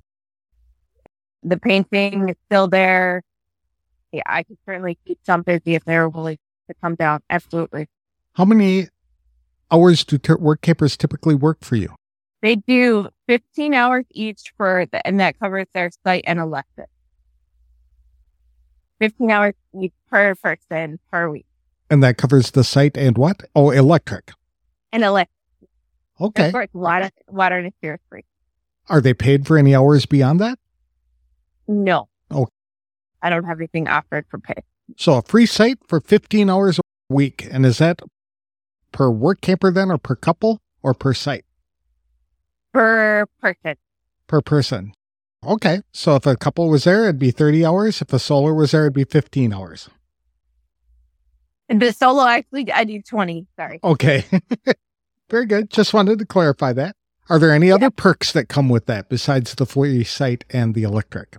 The 1.41 1.57
painting 1.57 2.27
is 2.27 2.35
still 2.47 2.67
there. 2.67 3.23
Yeah, 4.11 4.23
I 4.25 4.43
could 4.43 4.57
certainly 4.65 4.97
keep 5.07 5.19
some 5.25 5.41
busy 5.41 5.75
if 5.75 5.85
they're 5.85 6.09
willing 6.09 6.37
to 6.69 6.75
come 6.81 6.95
down. 6.95 7.21
Absolutely. 7.29 7.87
How 8.33 8.43
many 8.43 8.87
hours 9.71 10.03
do 10.03 10.17
t- 10.17 10.33
work 10.33 10.61
campers 10.61 10.97
typically 10.97 11.35
work 11.35 11.63
for 11.63 11.75
you? 11.75 11.95
They 12.41 12.55
do 12.55 13.09
15 13.27 13.73
hours 13.73 14.05
each 14.11 14.53
for 14.57 14.85
the, 14.91 15.05
and 15.05 15.19
that 15.19 15.39
covers 15.39 15.67
their 15.73 15.91
site 16.03 16.23
and 16.25 16.39
electric. 16.39 16.89
15 18.99 19.31
hours 19.31 19.53
each 19.79 19.93
per 20.09 20.35
person 20.35 20.99
per 21.11 21.29
week. 21.29 21.45
And 21.89 22.03
that 22.03 22.17
covers 22.17 22.51
the 22.51 22.63
site 22.63 22.97
and 22.97 23.17
what? 23.17 23.43
Oh, 23.55 23.69
electric. 23.71 24.31
And 24.91 25.03
electric. 25.03 25.35
Okay. 26.19 26.47
Of 26.47 26.51
course, 26.51 26.69
water, 26.73 27.09
water 27.29 27.57
and 27.57 27.73
sewer 27.81 27.99
free. 28.09 28.25
Are 28.89 29.01
they 29.01 29.13
paid 29.13 29.47
for 29.47 29.57
any 29.57 29.75
hours 29.75 30.05
beyond 30.05 30.39
that? 30.39 30.59
No. 31.67 32.09
Oh. 32.29 32.47
I 33.21 33.29
don't 33.29 33.43
have 33.45 33.59
anything 33.59 33.87
offered 33.87 34.25
for 34.29 34.39
pay. 34.39 34.61
So 34.97 35.17
a 35.17 35.21
free 35.21 35.45
site 35.45 35.79
for 35.87 35.99
15 35.99 36.49
hours 36.49 36.79
a 36.79 36.81
week. 37.13 37.47
And 37.49 37.65
is 37.65 37.77
that 37.77 38.01
per 38.91 39.09
work 39.09 39.41
camper 39.41 39.71
then 39.71 39.91
or 39.91 39.97
per 39.97 40.15
couple 40.15 40.61
or 40.81 40.93
per 40.93 41.13
site? 41.13 41.45
Per 42.73 43.25
person. 43.41 43.75
Per 44.27 44.41
person. 44.41 44.93
Okay. 45.45 45.81
So 45.91 46.15
if 46.15 46.25
a 46.25 46.35
couple 46.35 46.69
was 46.69 46.83
there, 46.83 47.03
it'd 47.03 47.19
be 47.19 47.31
30 47.31 47.65
hours. 47.65 48.01
If 48.01 48.13
a 48.13 48.19
solo 48.19 48.53
was 48.53 48.71
there, 48.71 48.83
it'd 48.83 48.93
be 48.93 49.03
15 49.03 49.53
hours. 49.53 49.89
And 51.67 51.81
the 51.81 51.93
solo, 51.93 52.25
actually, 52.25 52.71
I 52.71 52.83
do 52.83 53.01
20. 53.01 53.47
Sorry. 53.55 53.79
Okay. 53.83 54.25
Very 55.29 55.45
good. 55.45 55.69
Just 55.69 55.93
wanted 55.93 56.19
to 56.19 56.25
clarify 56.25 56.73
that. 56.73 56.95
Are 57.29 57.39
there 57.39 57.53
any 57.53 57.71
other 57.71 57.89
perks 57.89 58.33
that 58.33 58.49
come 58.49 58.67
with 58.67 58.87
that 58.87 59.07
besides 59.07 59.55
the 59.55 59.65
free 59.65 60.03
site 60.03 60.43
and 60.49 60.75
the 60.75 60.83
electric? 60.83 61.37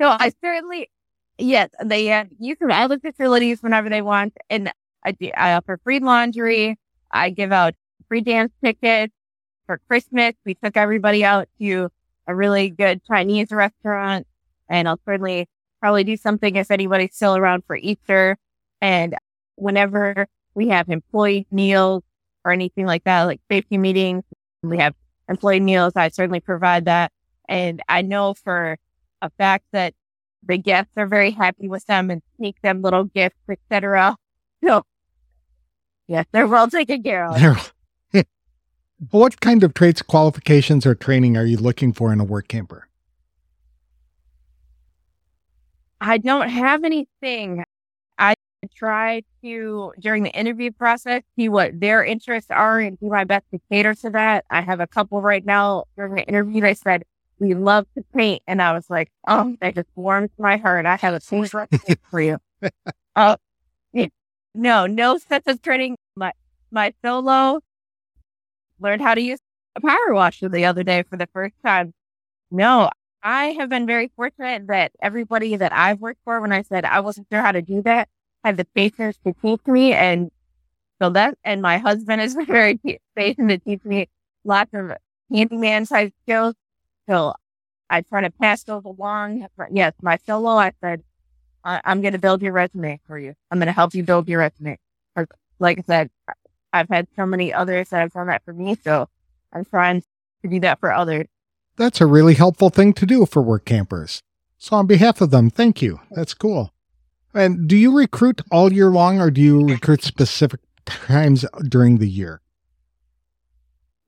No, 0.00 0.08
I 0.08 0.32
certainly, 0.42 0.90
yes, 1.38 1.70
they 1.84 2.12
uh, 2.12 2.24
use 2.40 2.56
some 2.60 2.72
other 2.72 2.98
facilities 2.98 3.62
whenever 3.62 3.88
they 3.88 4.02
want. 4.02 4.36
And 4.50 4.72
I, 5.08 5.32
I 5.36 5.52
offer 5.54 5.80
free 5.82 6.00
laundry. 6.00 6.78
I 7.10 7.30
give 7.30 7.52
out 7.52 7.74
free 8.08 8.20
dance 8.20 8.52
tickets 8.62 9.12
for 9.66 9.80
Christmas. 9.88 10.34
We 10.44 10.54
took 10.54 10.76
everybody 10.76 11.24
out 11.24 11.48
to 11.60 11.90
a 12.26 12.34
really 12.34 12.70
good 12.70 13.02
Chinese 13.04 13.50
restaurant 13.50 14.26
and 14.68 14.88
I'll 14.88 15.00
certainly 15.04 15.48
probably 15.80 16.04
do 16.04 16.16
something 16.16 16.56
if 16.56 16.70
anybody's 16.70 17.14
still 17.14 17.36
around 17.36 17.64
for 17.66 17.76
Easter. 17.76 18.36
And 18.80 19.16
whenever 19.56 20.26
we 20.54 20.68
have 20.68 20.88
employee 20.88 21.46
meals 21.50 22.02
or 22.44 22.52
anything 22.52 22.86
like 22.86 23.04
that, 23.04 23.24
like 23.24 23.40
safety 23.50 23.78
meetings, 23.78 24.24
we 24.62 24.78
have 24.78 24.94
employee 25.28 25.60
meals. 25.60 25.92
I 25.96 26.08
certainly 26.08 26.40
provide 26.40 26.84
that. 26.86 27.12
And 27.48 27.82
I 27.88 28.02
know 28.02 28.34
for 28.34 28.76
a 29.22 29.30
fact 29.30 29.64
that 29.72 29.94
the 30.42 30.58
guests 30.58 30.92
are 30.96 31.06
very 31.06 31.30
happy 31.30 31.68
with 31.68 31.86
them 31.86 32.10
and 32.10 32.22
sneak 32.36 32.60
them 32.62 32.82
little 32.82 33.04
gifts, 33.04 33.40
etc. 33.48 34.16
So, 34.66 34.82
yes, 36.08 36.26
they're 36.32 36.46
well 36.46 36.68
taken 36.68 37.02
care 37.02 37.26
of. 37.26 37.40
what 39.10 39.40
kind 39.40 39.62
of 39.62 39.74
traits, 39.74 40.02
qualifications, 40.02 40.84
or 40.84 40.94
training 40.94 41.36
are 41.36 41.46
you 41.46 41.56
looking 41.56 41.92
for 41.92 42.12
in 42.12 42.20
a 42.20 42.24
work 42.24 42.48
camper? 42.48 42.88
I 46.00 46.18
don't 46.18 46.48
have 46.48 46.84
anything. 46.84 47.64
I 48.18 48.34
try 48.74 49.22
to, 49.42 49.92
during 49.98 50.22
the 50.22 50.30
interview 50.30 50.70
process, 50.72 51.22
see 51.36 51.48
what 51.48 51.78
their 51.78 52.04
interests 52.04 52.50
are 52.50 52.80
and 52.80 52.98
do 52.98 53.08
my 53.08 53.24
best 53.24 53.44
to 53.52 53.60
cater 53.70 53.94
to 53.94 54.10
that. 54.10 54.44
I 54.50 54.60
have 54.60 54.80
a 54.80 54.86
couple 54.86 55.20
right 55.20 55.44
now 55.44 55.84
during 55.96 56.14
the 56.14 56.24
interview. 56.24 56.60
They 56.60 56.74
said, 56.74 57.04
we 57.40 57.54
love 57.54 57.86
to 57.96 58.04
paint. 58.14 58.42
And 58.46 58.60
I 58.60 58.72
was 58.72 58.90
like, 58.90 59.10
oh, 59.26 59.56
that 59.60 59.74
just 59.74 59.88
warms 59.94 60.30
my 60.38 60.56
heart. 60.56 60.86
I 60.86 60.96
have 60.96 61.14
a 61.14 61.20
paint 61.20 62.00
for 62.10 62.20
you. 62.20 62.38
uh, 62.62 62.68
yeah. 63.16 63.36
No, 64.54 64.86
no 64.86 65.18
sets 65.18 65.46
of 65.46 65.62
training. 65.62 65.96
My, 66.16 66.32
my 66.70 66.92
solo 67.04 67.60
learned 68.80 69.02
how 69.02 69.14
to 69.14 69.20
use 69.20 69.38
a 69.76 69.80
power 69.80 70.12
washer 70.14 70.48
the 70.48 70.64
other 70.64 70.82
day 70.82 71.02
for 71.02 71.16
the 71.16 71.28
first 71.32 71.54
time. 71.64 71.92
No, 72.50 72.90
I 73.22 73.46
have 73.58 73.68
been 73.68 73.86
very 73.86 74.10
fortunate 74.16 74.66
that 74.68 74.92
everybody 75.02 75.56
that 75.56 75.72
I've 75.72 76.00
worked 76.00 76.20
for, 76.24 76.40
when 76.40 76.52
I 76.52 76.62
said 76.62 76.84
I 76.84 77.00
wasn't 77.00 77.28
sure 77.30 77.42
how 77.42 77.52
to 77.52 77.62
do 77.62 77.82
that, 77.82 78.08
had 78.44 78.56
the 78.56 78.64
patience 78.64 79.18
to 79.26 79.34
teach 79.34 79.60
me. 79.66 79.92
And 79.92 80.30
so 81.02 81.10
that, 81.10 81.36
and 81.44 81.62
my 81.62 81.78
husband 81.78 82.22
is 82.22 82.34
very 82.46 82.80
patient 83.16 83.50
to 83.50 83.58
teach 83.58 83.84
me 83.84 84.08
lots 84.44 84.72
of 84.74 84.92
handyman 85.32 85.86
type 85.86 86.12
skills. 86.22 86.54
So 87.08 87.34
I 87.90 88.02
try 88.02 88.22
to 88.22 88.30
pass 88.30 88.64
those 88.64 88.84
along. 88.84 89.46
Yes, 89.70 89.94
my 90.02 90.18
solo, 90.26 90.52
I 90.56 90.72
said, 90.82 91.02
I- 91.64 91.80
am 91.84 92.00
going 92.00 92.12
to 92.12 92.18
build 92.18 92.42
your 92.42 92.52
resume 92.52 93.00
for 93.06 93.18
you. 93.18 93.34
I'm 93.50 93.58
going 93.58 93.66
to 93.66 93.72
help 93.72 93.94
you 93.94 94.02
build 94.02 94.28
your 94.28 94.40
resume. 94.40 94.78
Or, 95.16 95.26
like 95.58 95.78
I 95.78 95.82
said, 95.82 96.10
I've 96.72 96.88
had 96.88 97.08
so 97.16 97.26
many 97.26 97.52
others 97.52 97.90
that 97.90 98.00
have 98.00 98.12
done 98.12 98.26
that 98.28 98.44
for 98.44 98.52
me. 98.52 98.76
So 98.82 99.08
I'm 99.52 99.64
trying 99.64 100.02
to 100.42 100.48
do 100.48 100.60
that 100.60 100.80
for 100.80 100.92
others. 100.92 101.26
That's 101.76 102.00
a 102.00 102.06
really 102.06 102.34
helpful 102.34 102.70
thing 102.70 102.92
to 102.94 103.06
do 103.06 103.24
for 103.26 103.40
work 103.40 103.64
campers. 103.64 104.22
So 104.58 104.76
on 104.76 104.86
behalf 104.86 105.20
of 105.20 105.30
them, 105.30 105.50
thank 105.50 105.80
you. 105.80 106.00
That's 106.10 106.34
cool. 106.34 106.72
And 107.34 107.68
do 107.68 107.76
you 107.76 107.96
recruit 107.96 108.42
all 108.50 108.72
year 108.72 108.90
long 108.90 109.20
or 109.20 109.30
do 109.30 109.40
you 109.40 109.64
recruit 109.64 110.02
specific 110.02 110.60
times 110.84 111.44
during 111.68 111.98
the 111.98 112.08
year? 112.08 112.40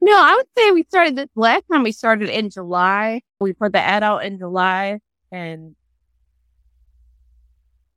No, 0.00 0.12
I 0.16 0.34
would 0.34 0.46
say 0.56 0.70
we 0.72 0.82
started 0.84 1.16
this 1.16 1.28
last 1.36 1.64
time 1.70 1.82
we 1.82 1.92
started 1.92 2.30
in 2.30 2.50
July. 2.50 3.20
We 3.38 3.52
put 3.52 3.72
the 3.72 3.80
ad 3.80 4.02
out 4.02 4.24
in 4.24 4.38
July 4.38 5.00
and 5.30 5.76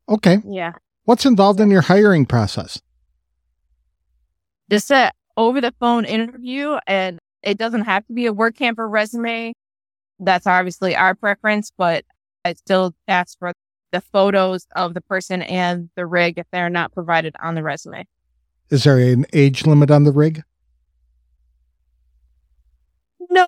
Okay. 0.09 0.39
Yeah. 0.45 0.73
What's 1.05 1.25
involved 1.25 1.59
in 1.59 1.69
your 1.69 1.81
hiring 1.81 2.25
process? 2.25 2.81
Just 4.69 4.91
a 4.91 5.11
over 5.35 5.61
the 5.61 5.73
phone 5.79 6.05
interview 6.05 6.77
and 6.87 7.19
it 7.41 7.57
doesn't 7.57 7.81
have 7.81 8.05
to 8.07 8.13
be 8.13 8.25
a 8.25 8.33
work 8.33 8.55
camper 8.55 8.87
resume. 8.87 9.53
That's 10.19 10.47
obviously 10.47 10.95
our 10.95 11.15
preference, 11.15 11.71
but 11.75 12.05
I 12.45 12.53
still 12.53 12.93
ask 13.07 13.37
for 13.39 13.53
the 13.91 14.01
photos 14.01 14.65
of 14.75 14.93
the 14.93 15.01
person 15.01 15.41
and 15.41 15.89
the 15.95 16.05
rig 16.05 16.37
if 16.37 16.47
they're 16.51 16.69
not 16.69 16.93
provided 16.93 17.35
on 17.41 17.55
the 17.55 17.63
resume. 17.63 18.05
Is 18.69 18.85
there 18.85 18.97
an 18.97 19.25
age 19.33 19.65
limit 19.65 19.91
on 19.91 20.03
the 20.03 20.11
rig? 20.11 20.43
No, 23.29 23.47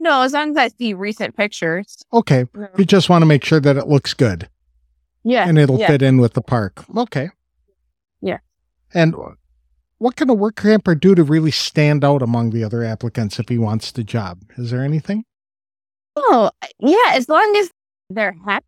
no, 0.00 0.22
as 0.22 0.32
long 0.32 0.50
as 0.50 0.56
I 0.56 0.68
see 0.68 0.94
recent 0.94 1.36
pictures. 1.36 2.02
Okay. 2.12 2.46
You 2.76 2.84
just 2.84 3.08
want 3.08 3.22
to 3.22 3.26
make 3.26 3.44
sure 3.44 3.60
that 3.60 3.76
it 3.76 3.86
looks 3.86 4.14
good 4.14 4.48
Yeah. 5.24 5.48
and 5.48 5.58
it'll 5.58 5.78
yeah. 5.78 5.86
fit 5.86 6.02
in 6.02 6.18
with 6.18 6.34
the 6.34 6.42
park. 6.42 6.84
Okay. 6.96 7.30
Yeah. 8.20 8.38
And 8.92 9.14
what 9.98 10.16
can 10.16 10.28
a 10.28 10.34
work 10.34 10.56
camper 10.56 10.94
do 10.94 11.14
to 11.14 11.22
really 11.22 11.50
stand 11.50 12.04
out 12.04 12.22
among 12.22 12.50
the 12.50 12.64
other 12.64 12.82
applicants 12.82 13.38
if 13.38 13.48
he 13.48 13.58
wants 13.58 13.92
the 13.92 14.02
job? 14.02 14.42
Is 14.56 14.70
there 14.70 14.82
anything? 14.82 15.24
Oh, 16.16 16.50
yeah, 16.78 17.12
as 17.12 17.28
long 17.28 17.54
as 17.56 17.70
they're 18.10 18.36
happy 18.44 18.66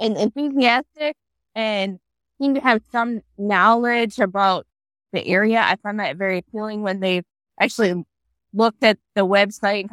and 0.00 0.16
enthusiastic 0.16 1.16
and 1.54 1.98
seem 2.40 2.54
to 2.54 2.60
have 2.60 2.82
some 2.90 3.20
knowledge 3.38 4.18
about 4.18 4.66
the 5.12 5.26
area. 5.26 5.60
I 5.60 5.76
find 5.76 6.00
that 6.00 6.16
very 6.16 6.38
appealing 6.38 6.82
when 6.82 7.00
they 7.00 7.22
actually 7.60 8.04
looked 8.52 8.82
at 8.82 8.98
the 9.14 9.26
website, 9.26 9.88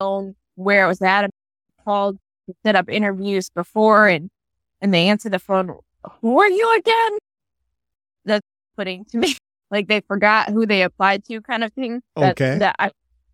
known 0.00 0.34
where 0.54 0.84
it 0.84 0.88
was 0.88 1.02
at, 1.02 1.24
and 1.24 1.32
called 1.84 2.18
to 2.48 2.54
set 2.64 2.76
up 2.76 2.88
interviews 2.88 3.50
before 3.50 4.08
and, 4.08 4.30
and 4.82 4.92
they 4.92 5.08
answer 5.08 5.30
the 5.30 5.38
phone. 5.38 5.74
Who 6.20 6.38
are 6.40 6.48
you 6.48 6.76
again? 6.78 7.18
That's 8.26 8.46
putting 8.76 9.04
to 9.06 9.16
me 9.18 9.34
like 9.70 9.88
they 9.88 10.00
forgot 10.00 10.50
who 10.50 10.66
they 10.66 10.82
applied 10.82 11.24
to 11.26 11.40
kind 11.40 11.64
of 11.64 11.72
thing. 11.72 12.02
That- 12.16 12.32
Okay. 12.32 12.58
That 12.58 12.76
I, 12.78 12.90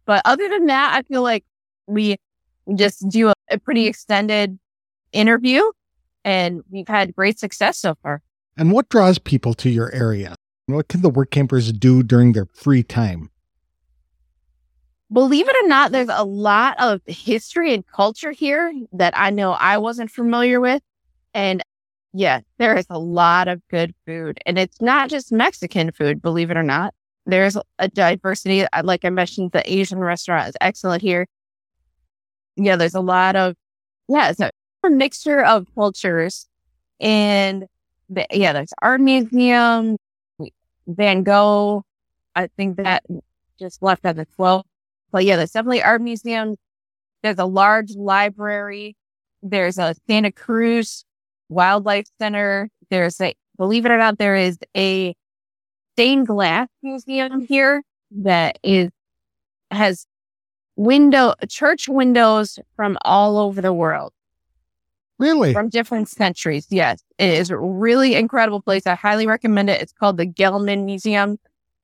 but 0.06 0.22
other 0.24 0.48
than 0.48 0.66
that, 0.66 0.94
I 0.94 1.02
feel 1.02 1.22
like 1.22 1.44
we 1.86 2.16
just 2.76 3.08
do 3.08 3.28
a, 3.30 3.34
a 3.50 3.58
pretty 3.58 3.86
extended 3.86 4.58
interview 5.12 5.62
and 6.24 6.62
we've 6.70 6.88
had 6.88 7.14
great 7.16 7.38
success 7.38 7.78
so 7.78 7.94
far. 8.02 8.22
And 8.56 8.72
what 8.72 8.88
draws 8.88 9.18
people 9.18 9.54
to 9.54 9.70
your 9.70 9.92
area? 9.94 10.34
What 10.66 10.88
can 10.88 11.00
the 11.02 11.08
work 11.10 11.30
campers 11.30 11.72
do 11.72 12.02
during 12.02 12.32
their 12.32 12.46
free 12.46 12.82
time? 12.82 13.30
Believe 15.10 15.48
it 15.48 15.56
or 15.64 15.68
not, 15.68 15.92
there's 15.92 16.10
a 16.12 16.24
lot 16.24 16.76
of 16.78 17.00
history 17.06 17.72
and 17.72 17.86
culture 17.86 18.30
here 18.32 18.70
that 18.92 19.14
I 19.16 19.30
know 19.30 19.52
I 19.52 19.78
wasn't 19.78 20.10
familiar 20.10 20.60
with. 20.60 20.82
And 21.38 21.62
yeah, 22.12 22.40
there 22.58 22.76
is 22.76 22.86
a 22.90 22.98
lot 22.98 23.46
of 23.46 23.62
good 23.68 23.94
food. 24.04 24.40
And 24.44 24.58
it's 24.58 24.80
not 24.80 25.08
just 25.08 25.30
Mexican 25.30 25.92
food, 25.92 26.20
believe 26.20 26.50
it 26.50 26.56
or 26.56 26.64
not. 26.64 26.94
There's 27.26 27.56
a 27.78 27.86
diversity. 27.86 28.64
Uh, 28.64 28.82
like 28.82 29.04
I 29.04 29.10
mentioned, 29.10 29.52
the 29.52 29.72
Asian 29.72 30.00
restaurant 30.00 30.48
is 30.48 30.56
excellent 30.60 31.00
here. 31.00 31.28
Yeah, 32.56 32.74
there's 32.74 32.96
a 32.96 33.00
lot 33.00 33.36
of 33.36 33.54
yeah, 34.08 34.30
it's 34.30 34.40
a 34.40 34.50
mixture 34.90 35.44
of 35.44 35.72
cultures. 35.76 36.48
And 36.98 37.66
the, 38.08 38.26
yeah, 38.32 38.52
there's 38.52 38.72
art 38.82 39.00
museum, 39.00 39.96
Van 40.88 41.22
Gogh. 41.22 41.84
I 42.34 42.48
think 42.48 42.78
that 42.78 43.04
just 43.60 43.80
left 43.80 44.04
on 44.04 44.16
the 44.16 44.26
12th. 44.26 44.64
But 45.12 45.24
yeah, 45.24 45.36
there's 45.36 45.52
definitely 45.52 45.84
art 45.84 46.00
museum. 46.00 46.56
There's 47.22 47.38
a 47.38 47.44
large 47.44 47.94
library. 47.94 48.96
There's 49.40 49.78
a 49.78 49.94
Santa 50.08 50.32
Cruz 50.32 51.04
Wildlife 51.48 52.06
Center. 52.18 52.70
There's 52.90 53.20
a, 53.20 53.34
believe 53.56 53.86
it 53.86 53.92
or 53.92 53.98
not, 53.98 54.18
there 54.18 54.36
is 54.36 54.58
a 54.76 55.14
stained 55.94 56.26
glass 56.26 56.68
museum 56.82 57.40
here 57.40 57.82
that 58.10 58.58
is, 58.62 58.90
has 59.70 60.06
window, 60.76 61.34
church 61.48 61.88
windows 61.88 62.58
from 62.76 62.96
all 63.02 63.38
over 63.38 63.60
the 63.60 63.72
world. 63.72 64.12
Really? 65.18 65.52
From 65.52 65.68
different 65.68 66.08
centuries. 66.08 66.68
Yes. 66.70 67.02
It 67.18 67.30
is 67.30 67.50
a 67.50 67.58
really 67.58 68.14
incredible 68.14 68.62
place. 68.62 68.86
I 68.86 68.94
highly 68.94 69.26
recommend 69.26 69.68
it. 69.68 69.82
It's 69.82 69.92
called 69.92 70.16
the 70.16 70.26
Gelman 70.26 70.84
Museum. 70.84 71.38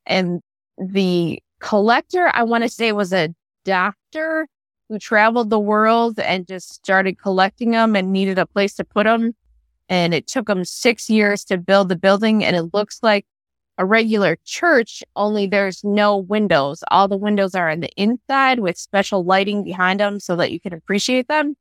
And 0.06 0.40
the 0.78 1.42
collector, 1.58 2.30
I 2.32 2.44
want 2.44 2.62
to 2.62 2.68
say 2.68 2.92
was 2.92 3.12
a 3.12 3.34
doctor 3.64 4.46
who 4.88 4.98
traveled 4.98 5.50
the 5.50 5.58
world 5.58 6.20
and 6.20 6.46
just 6.46 6.72
started 6.72 7.18
collecting 7.18 7.72
them 7.72 7.96
and 7.96 8.12
needed 8.12 8.38
a 8.38 8.46
place 8.46 8.74
to 8.74 8.84
put 8.84 9.04
them. 9.04 9.34
And 9.88 10.14
it 10.14 10.26
took 10.26 10.46
them 10.46 10.64
six 10.64 11.10
years 11.10 11.44
to 11.44 11.58
build 11.58 11.88
the 11.88 11.96
building. 11.96 12.44
And 12.44 12.56
it 12.56 12.72
looks 12.72 13.00
like 13.02 13.26
a 13.78 13.84
regular 13.84 14.38
church, 14.44 15.02
only 15.16 15.46
there's 15.46 15.82
no 15.82 16.16
windows. 16.16 16.84
All 16.90 17.08
the 17.08 17.16
windows 17.16 17.54
are 17.54 17.70
on 17.70 17.80
the 17.80 17.90
inside 17.96 18.60
with 18.60 18.78
special 18.78 19.24
lighting 19.24 19.64
behind 19.64 20.00
them 20.00 20.20
so 20.20 20.36
that 20.36 20.52
you 20.52 20.60
can 20.60 20.72
appreciate 20.72 21.28
them. 21.28 21.56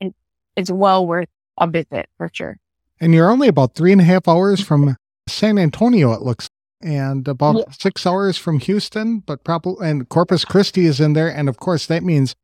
And 0.00 0.14
it's 0.56 0.70
well 0.70 1.06
worth 1.06 1.28
a 1.58 1.66
visit 1.66 2.08
for 2.18 2.30
sure. 2.32 2.58
And 3.00 3.14
you're 3.14 3.30
only 3.30 3.48
about 3.48 3.74
three 3.74 3.92
and 3.92 4.00
a 4.00 4.04
half 4.04 4.28
hours 4.28 4.60
from 4.60 4.96
San 5.26 5.58
Antonio, 5.58 6.12
it 6.12 6.20
looks, 6.20 6.50
and 6.82 7.26
about 7.26 7.56
yeah. 7.56 7.64
six 7.72 8.06
hours 8.06 8.36
from 8.36 8.58
Houston, 8.60 9.20
but 9.20 9.42
probably, 9.42 9.88
and 9.88 10.08
Corpus 10.08 10.44
Christi 10.44 10.84
is 10.84 11.00
in 11.00 11.14
there. 11.14 11.28
And 11.28 11.48
of 11.48 11.56
course, 11.56 11.86
that 11.86 12.02
means 12.02 12.34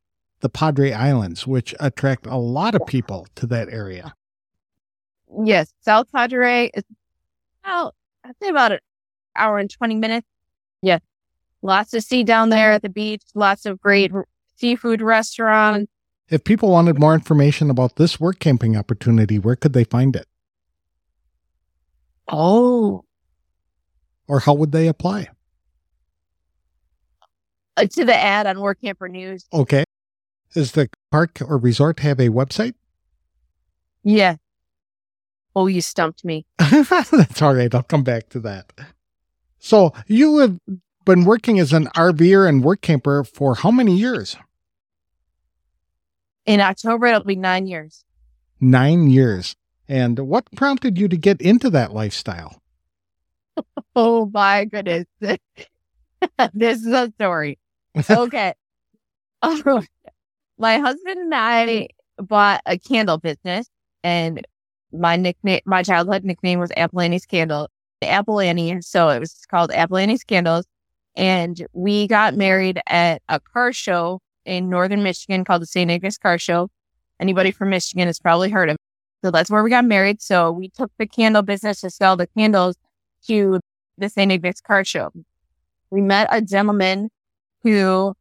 the 0.40 0.48
Padre 0.48 0.92
Islands, 0.92 1.46
which 1.46 1.74
attract 1.80 2.26
a 2.26 2.36
lot 2.36 2.74
of 2.74 2.86
people 2.86 3.26
to 3.34 3.46
that 3.48 3.68
area. 3.68 4.14
Yes, 5.44 5.72
South 5.80 6.10
Padre 6.12 6.70
is 6.74 6.84
about, 7.64 7.94
I'd 8.24 8.34
say 8.42 8.48
about 8.48 8.72
an 8.72 8.78
hour 9.36 9.58
and 9.58 9.70
20 9.70 9.96
minutes. 9.96 10.26
Yes, 10.82 11.00
lots 11.62 11.90
to 11.90 12.00
see 12.00 12.22
down 12.24 12.50
there 12.50 12.72
at 12.72 12.82
the 12.82 12.88
beach, 12.88 13.22
lots 13.34 13.66
of 13.66 13.80
great 13.80 14.12
seafood 14.56 15.02
restaurants. 15.02 15.90
If 16.28 16.44
people 16.44 16.70
wanted 16.70 16.98
more 16.98 17.14
information 17.14 17.70
about 17.70 17.96
this 17.96 18.18
work 18.18 18.38
camping 18.38 18.76
opportunity, 18.76 19.38
where 19.38 19.56
could 19.56 19.72
they 19.72 19.84
find 19.84 20.16
it? 20.16 20.26
Oh. 22.28 23.04
Or 24.26 24.40
how 24.40 24.54
would 24.54 24.72
they 24.72 24.88
apply? 24.88 25.28
Uh, 27.76 27.86
to 27.86 28.04
the 28.04 28.16
ad 28.16 28.46
on 28.46 28.60
Work 28.60 28.80
Camper 28.80 29.08
News. 29.08 29.46
Okay. 29.52 29.84
Does 30.52 30.72
the 30.72 30.88
park 31.12 31.38
or 31.46 31.58
resort 31.58 32.00
have 32.00 32.18
a 32.18 32.28
website? 32.28 32.74
Yeah. 34.02 34.36
Oh, 35.56 35.66
you 35.68 35.80
stumped 35.80 36.22
me. 36.22 36.44
That's 36.58 37.40
all 37.40 37.54
right. 37.54 37.74
I'll 37.74 37.82
come 37.82 38.04
back 38.04 38.28
to 38.28 38.40
that. 38.40 38.70
So 39.58 39.94
you 40.06 40.36
have 40.38 40.60
been 41.06 41.24
working 41.24 41.58
as 41.58 41.72
an 41.72 41.86
RVer 41.96 42.46
and 42.46 42.62
work 42.62 42.82
camper 42.82 43.24
for 43.24 43.54
how 43.54 43.70
many 43.70 43.96
years? 43.96 44.36
In 46.44 46.60
October, 46.60 47.06
it'll 47.06 47.24
be 47.24 47.36
nine 47.36 47.66
years. 47.66 48.04
Nine 48.60 49.08
years. 49.08 49.56
And 49.88 50.18
what 50.18 50.44
prompted 50.54 50.98
you 50.98 51.08
to 51.08 51.16
get 51.16 51.40
into 51.40 51.70
that 51.70 51.92
lifestyle? 51.92 52.60
Oh 53.98 54.30
my 54.30 54.66
goodness. 54.66 55.06
this 56.52 56.80
is 56.80 56.86
a 56.86 57.10
story. 57.14 57.58
Okay. 58.10 58.52
my 59.42 60.78
husband 60.78 61.18
and 61.18 61.34
I 61.34 61.88
bought 62.18 62.60
a 62.66 62.78
candle 62.78 63.16
business 63.16 63.70
and 64.04 64.46
my 64.98 65.16
nickname, 65.16 65.60
my 65.64 65.82
childhood 65.82 66.24
nickname 66.24 66.58
was 66.58 66.70
Apple 66.76 67.00
Annie's 67.00 67.26
Candle, 67.26 67.68
Apple 68.02 68.40
Annie. 68.40 68.80
So 68.82 69.08
it 69.08 69.20
was 69.20 69.44
called 69.50 69.72
Apple 69.72 69.96
Annie's 69.96 70.24
Candles. 70.24 70.66
And 71.14 71.66
we 71.72 72.06
got 72.06 72.34
married 72.34 72.80
at 72.86 73.22
a 73.28 73.40
car 73.40 73.72
show 73.72 74.20
in 74.44 74.68
Northern 74.68 75.02
Michigan 75.02 75.44
called 75.44 75.62
the 75.62 75.66
St. 75.66 75.90
Ignace 75.90 76.18
Car 76.18 76.38
Show. 76.38 76.68
Anybody 77.18 77.50
from 77.50 77.70
Michigan 77.70 78.06
has 78.06 78.20
probably 78.20 78.50
heard 78.50 78.68
of 78.68 78.74
it. 78.74 78.80
so 79.24 79.30
that's 79.30 79.50
where 79.50 79.62
we 79.62 79.70
got 79.70 79.84
married. 79.84 80.20
So 80.20 80.52
we 80.52 80.68
took 80.68 80.92
the 80.98 81.06
candle 81.06 81.42
business 81.42 81.80
to 81.80 81.90
sell 81.90 82.16
the 82.16 82.26
candles 82.26 82.76
to 83.26 83.60
the 83.96 84.08
St. 84.08 84.30
Ignace 84.30 84.60
car 84.60 84.84
show. 84.84 85.10
We 85.90 86.02
met 86.02 86.28
a 86.30 86.42
gentleman 86.42 87.10
who 87.62 88.14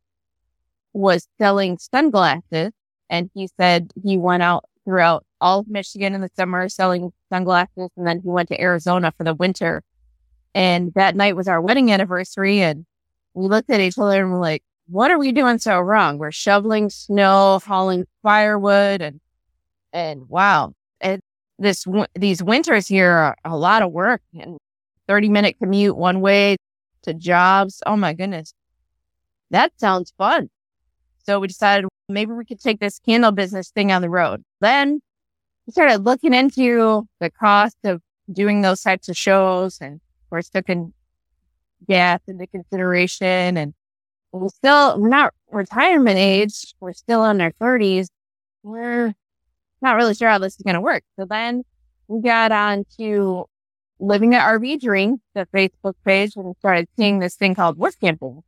was 0.93 1.27
selling 1.37 1.77
sunglasses 1.77 2.71
and 3.09 3.29
he 3.33 3.49
said 3.59 3.91
he 4.01 4.17
went 4.17 4.43
out 4.43 4.63
throughout 4.85 5.25
all 5.41 5.59
of 5.59 5.67
Michigan 5.67 6.13
in 6.13 6.21
the 6.21 6.29
summer 6.35 6.69
selling 6.69 7.11
sunglasses 7.29 7.89
and 7.97 8.07
then 8.07 8.21
he 8.21 8.29
went 8.29 8.49
to 8.49 8.61
Arizona 8.61 9.11
for 9.17 9.23
the 9.23 9.33
winter. 9.33 9.83
And 10.53 10.93
that 10.93 11.15
night 11.15 11.35
was 11.35 11.47
our 11.47 11.61
wedding 11.61 11.91
anniversary 11.91 12.61
and 12.61 12.85
we 13.33 13.47
looked 13.47 13.69
at 13.69 13.81
each 13.81 13.97
other 13.97 14.21
and 14.21 14.31
we're 14.31 14.39
like, 14.39 14.63
what 14.87 15.11
are 15.11 15.19
we 15.19 15.31
doing 15.31 15.57
so 15.57 15.79
wrong? 15.79 16.17
We're 16.17 16.31
shoveling 16.31 16.89
snow, 16.89 17.59
hauling 17.65 18.05
firewood 18.23 19.01
and 19.01 19.19
and 19.91 20.27
wow, 20.27 20.73
it, 21.01 21.21
this 21.57 21.85
these 22.15 22.43
winters 22.43 22.87
here 22.87 23.11
are 23.11 23.37
a 23.45 23.57
lot 23.57 23.81
of 23.81 23.91
work 23.91 24.21
and 24.33 24.57
30 25.07 25.29
minute 25.29 25.57
commute 25.59 25.95
one 25.95 26.21
way 26.21 26.57
to 27.03 27.13
jobs. 27.13 27.81
Oh 27.85 27.95
my 27.95 28.13
goodness. 28.13 28.53
That 29.51 29.71
sounds 29.79 30.13
fun. 30.17 30.49
So 31.25 31.39
we 31.39 31.47
decided 31.47 31.87
maybe 32.07 32.31
we 32.33 32.45
could 32.45 32.59
take 32.59 32.79
this 32.79 32.99
candle 32.99 33.31
business 33.31 33.69
thing 33.69 33.91
on 33.91 34.01
the 34.01 34.09
road. 34.09 34.43
Then 34.61 35.01
we 35.65 35.71
started 35.71 36.03
looking 36.03 36.33
into 36.33 37.07
the 37.19 37.31
cost 37.31 37.77
of 37.83 38.01
doing 38.31 38.61
those 38.61 38.81
types 38.81 39.09
of 39.09 39.17
shows 39.17 39.79
and 39.81 39.95
of 39.95 40.29
course 40.29 40.49
took 40.49 40.65
gas 41.87 42.19
into 42.27 42.47
consideration 42.47 43.57
and 43.57 43.73
we're 44.31 44.49
still 44.49 44.99
we're 44.99 45.09
not 45.09 45.33
retirement 45.51 46.17
age. 46.17 46.73
We're 46.79 46.93
still 46.93 47.23
in 47.25 47.41
our 47.41 47.51
thirties. 47.51 48.09
We're 48.63 49.13
not 49.81 49.95
really 49.95 50.13
sure 50.13 50.29
how 50.29 50.39
this 50.39 50.55
is 50.55 50.61
going 50.63 50.75
to 50.75 50.81
work. 50.81 51.03
So 51.17 51.25
then 51.25 51.63
we 52.07 52.21
got 52.21 52.51
on 52.51 52.85
to 52.97 53.45
living 53.99 54.35
at 54.35 54.45
RV 54.45 54.81
Dream, 54.81 55.21
the 55.33 55.47
Facebook 55.53 55.93
page, 56.03 56.35
and 56.35 56.45
we 56.45 56.53
started 56.59 56.87
seeing 56.97 57.19
this 57.19 57.35
thing 57.35 57.55
called 57.55 57.77
work 57.77 57.95
camping. 58.01 58.43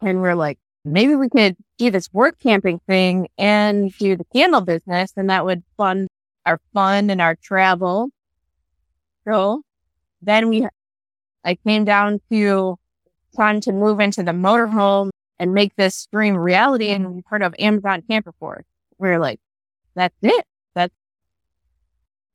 And 0.00 0.22
we're 0.22 0.34
like, 0.34 0.58
maybe 0.84 1.14
we 1.14 1.28
could 1.28 1.56
do 1.78 1.90
this 1.90 2.12
work 2.12 2.38
camping 2.40 2.80
thing 2.86 3.28
and 3.38 3.92
do 3.98 4.16
the 4.16 4.24
candle 4.32 4.60
business, 4.60 5.12
and 5.16 5.30
that 5.30 5.44
would 5.44 5.62
fund 5.76 6.08
our 6.46 6.60
fun 6.72 7.10
and 7.10 7.20
our 7.20 7.36
travel. 7.36 8.10
So 9.26 9.62
then 10.22 10.48
we, 10.48 10.66
I 11.44 11.54
came 11.54 11.84
down 11.84 12.20
to 12.30 12.76
time 13.36 13.60
to 13.62 13.72
move 13.72 14.00
into 14.00 14.22
the 14.22 14.32
motorhome 14.32 15.10
and 15.38 15.54
make 15.54 15.76
this 15.76 16.06
dream 16.12 16.36
reality. 16.36 16.88
And 16.88 17.14
we 17.14 17.22
heard 17.26 17.42
of 17.42 17.54
Amazon 17.58 18.02
Camper 18.08 18.32
Force. 18.38 18.64
We 18.98 19.08
we're 19.08 19.18
like, 19.18 19.40
that's 19.94 20.16
it. 20.22 20.44
That's 20.74 20.94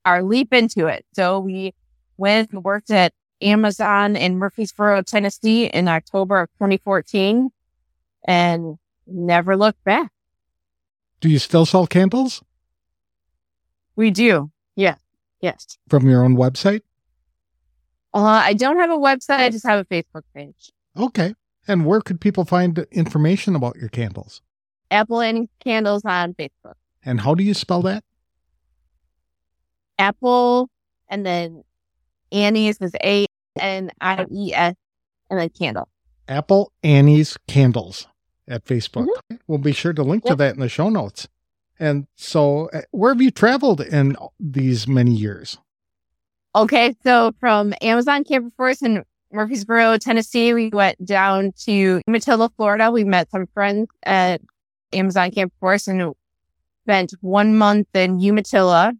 our 0.05 0.23
leap 0.23 0.53
into 0.53 0.87
it. 0.87 1.05
So 1.13 1.39
we 1.39 1.73
went 2.17 2.51
and 2.51 2.63
worked 2.63 2.91
at 2.91 3.13
Amazon 3.41 4.15
in 4.15 4.37
Murfreesboro, 4.37 5.01
Tennessee 5.01 5.65
in 5.65 5.87
October 5.87 6.41
of 6.41 6.49
2014 6.53 7.49
and 8.25 8.77
never 9.07 9.55
looked 9.55 9.83
back. 9.83 10.11
Do 11.21 11.29
you 11.29 11.39
still 11.39 11.65
sell 11.65 11.87
candles? 11.87 12.43
We 13.95 14.11
do. 14.11 14.51
Yeah. 14.75 14.95
Yes. 15.41 15.77
From 15.89 16.09
your 16.09 16.23
own 16.23 16.35
website? 16.35 16.81
Uh, 18.13 18.23
I 18.23 18.53
don't 18.53 18.77
have 18.77 18.89
a 18.89 18.97
website. 18.97 19.39
I 19.39 19.49
just 19.49 19.65
have 19.65 19.79
a 19.79 19.85
Facebook 19.85 20.23
page. 20.33 20.71
Okay. 20.97 21.33
And 21.67 21.85
where 21.85 22.01
could 22.01 22.21
people 22.21 22.45
find 22.45 22.85
information 22.91 23.55
about 23.55 23.75
your 23.77 23.89
candles? 23.89 24.41
Apple 24.91 25.21
Annie 25.21 25.49
Candles 25.59 26.03
on 26.05 26.33
Facebook. 26.33 26.75
And 27.03 27.21
how 27.21 27.35
do 27.35 27.43
you 27.43 27.53
spell 27.53 27.81
that? 27.83 28.03
Apple 29.97 30.69
and 31.09 31.25
then 31.25 31.63
Annie's 32.31 32.77
is 32.81 32.93
A 33.03 33.25
N 33.59 33.91
I 34.01 34.25
E 34.31 34.53
S 34.53 34.75
and 35.29 35.39
then 35.39 35.49
candle. 35.49 35.87
Apple 36.27 36.71
Annie's 36.83 37.37
Candles 37.47 38.07
at 38.47 38.65
Facebook. 38.65 39.07
Mm-hmm. 39.07 39.35
We'll 39.47 39.57
be 39.57 39.71
sure 39.71 39.93
to 39.93 40.03
link 40.03 40.23
yep. 40.25 40.31
to 40.31 40.35
that 40.37 40.55
in 40.55 40.59
the 40.59 40.69
show 40.69 40.89
notes. 40.89 41.27
And 41.79 42.07
so, 42.15 42.69
uh, 42.73 42.81
where 42.91 43.13
have 43.13 43.21
you 43.21 43.31
traveled 43.31 43.81
in 43.81 44.15
these 44.39 44.87
many 44.87 45.11
years? 45.11 45.57
Okay, 46.55 46.95
so 47.03 47.33
from 47.39 47.73
Amazon 47.81 48.23
Camper 48.23 48.51
Force 48.55 48.81
in 48.81 49.03
Murfreesboro, 49.31 49.97
Tennessee, 49.97 50.53
we 50.53 50.69
went 50.69 51.03
down 51.05 51.51
to 51.65 52.01
Umatilla, 52.07 52.49
Florida. 52.55 52.91
We 52.91 53.03
met 53.03 53.29
some 53.29 53.47
friends 53.47 53.89
at 54.03 54.41
Amazon 54.93 55.31
Camper 55.31 55.55
Force 55.59 55.87
and 55.87 56.13
spent 56.85 57.13
one 57.19 57.57
month 57.57 57.87
in 57.93 58.19
Umatilla. 58.21 58.93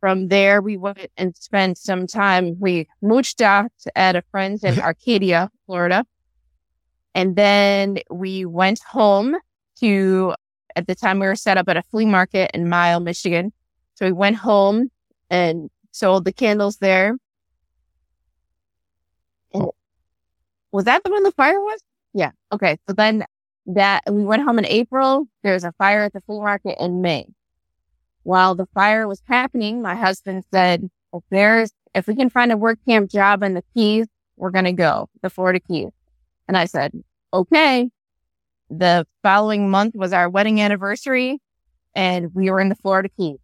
From 0.00 0.28
there, 0.28 0.62
we 0.62 0.78
went 0.78 1.10
and 1.16 1.36
spent 1.36 1.76
some 1.76 2.06
time. 2.06 2.56
We 2.58 2.88
mooched 3.02 3.42
out 3.42 3.72
at 3.94 4.16
a 4.16 4.22
friend's 4.30 4.64
in 4.64 4.78
Arcadia, 4.80 5.50
Florida. 5.66 6.06
And 7.14 7.36
then 7.36 7.98
we 8.10 8.44
went 8.44 8.80
home 8.82 9.36
to, 9.80 10.34
at 10.76 10.86
the 10.86 10.94
time 10.94 11.20
we 11.20 11.26
were 11.26 11.36
set 11.36 11.56
up 11.56 11.68
at 11.68 11.76
a 11.76 11.82
flea 11.82 12.06
market 12.06 12.50
in 12.54 12.68
Mile, 12.68 13.00
Michigan. 13.00 13.52
So 13.94 14.06
we 14.06 14.12
went 14.12 14.36
home 14.36 14.90
and 15.30 15.70
sold 15.92 16.24
the 16.24 16.32
candles 16.32 16.78
there. 16.78 17.16
And 19.52 19.66
was 20.72 20.84
that 20.84 21.04
the 21.04 21.10
one 21.10 21.22
the 21.22 21.30
fire 21.30 21.60
was? 21.60 21.80
Yeah. 22.12 22.32
Okay. 22.52 22.78
So 22.88 22.94
then 22.94 23.24
that 23.66 24.02
we 24.10 24.24
went 24.24 24.42
home 24.42 24.58
in 24.58 24.66
April. 24.66 25.26
There 25.42 25.54
was 25.54 25.64
a 25.64 25.72
fire 25.72 26.02
at 26.02 26.12
the 26.12 26.20
flea 26.20 26.40
market 26.40 26.76
in 26.80 27.00
May. 27.00 27.26
While 28.24 28.54
the 28.54 28.66
fire 28.74 29.06
was 29.06 29.22
happening, 29.28 29.82
my 29.82 29.94
husband 29.94 30.44
said, 30.52 30.90
if 31.12 31.22
there's, 31.30 31.72
if 31.94 32.06
we 32.06 32.16
can 32.16 32.30
find 32.30 32.50
a 32.50 32.56
work 32.56 32.78
camp 32.86 33.10
job 33.10 33.42
in 33.42 33.54
the 33.54 33.62
Keys, 33.74 34.06
we're 34.36 34.50
going 34.50 34.64
to 34.64 34.72
go 34.72 35.08
the 35.22 35.30
Florida 35.30 35.60
Keys. 35.60 35.90
And 36.48 36.56
I 36.56 36.66
said, 36.66 36.92
okay. 37.32 37.90
The 38.70 39.06
following 39.22 39.70
month 39.70 39.94
was 39.94 40.12
our 40.12 40.28
wedding 40.28 40.60
anniversary 40.60 41.40
and 41.94 42.34
we 42.34 42.50
were 42.50 42.60
in 42.60 42.68
the 42.68 42.74
Florida 42.74 43.08
Keys 43.16 43.38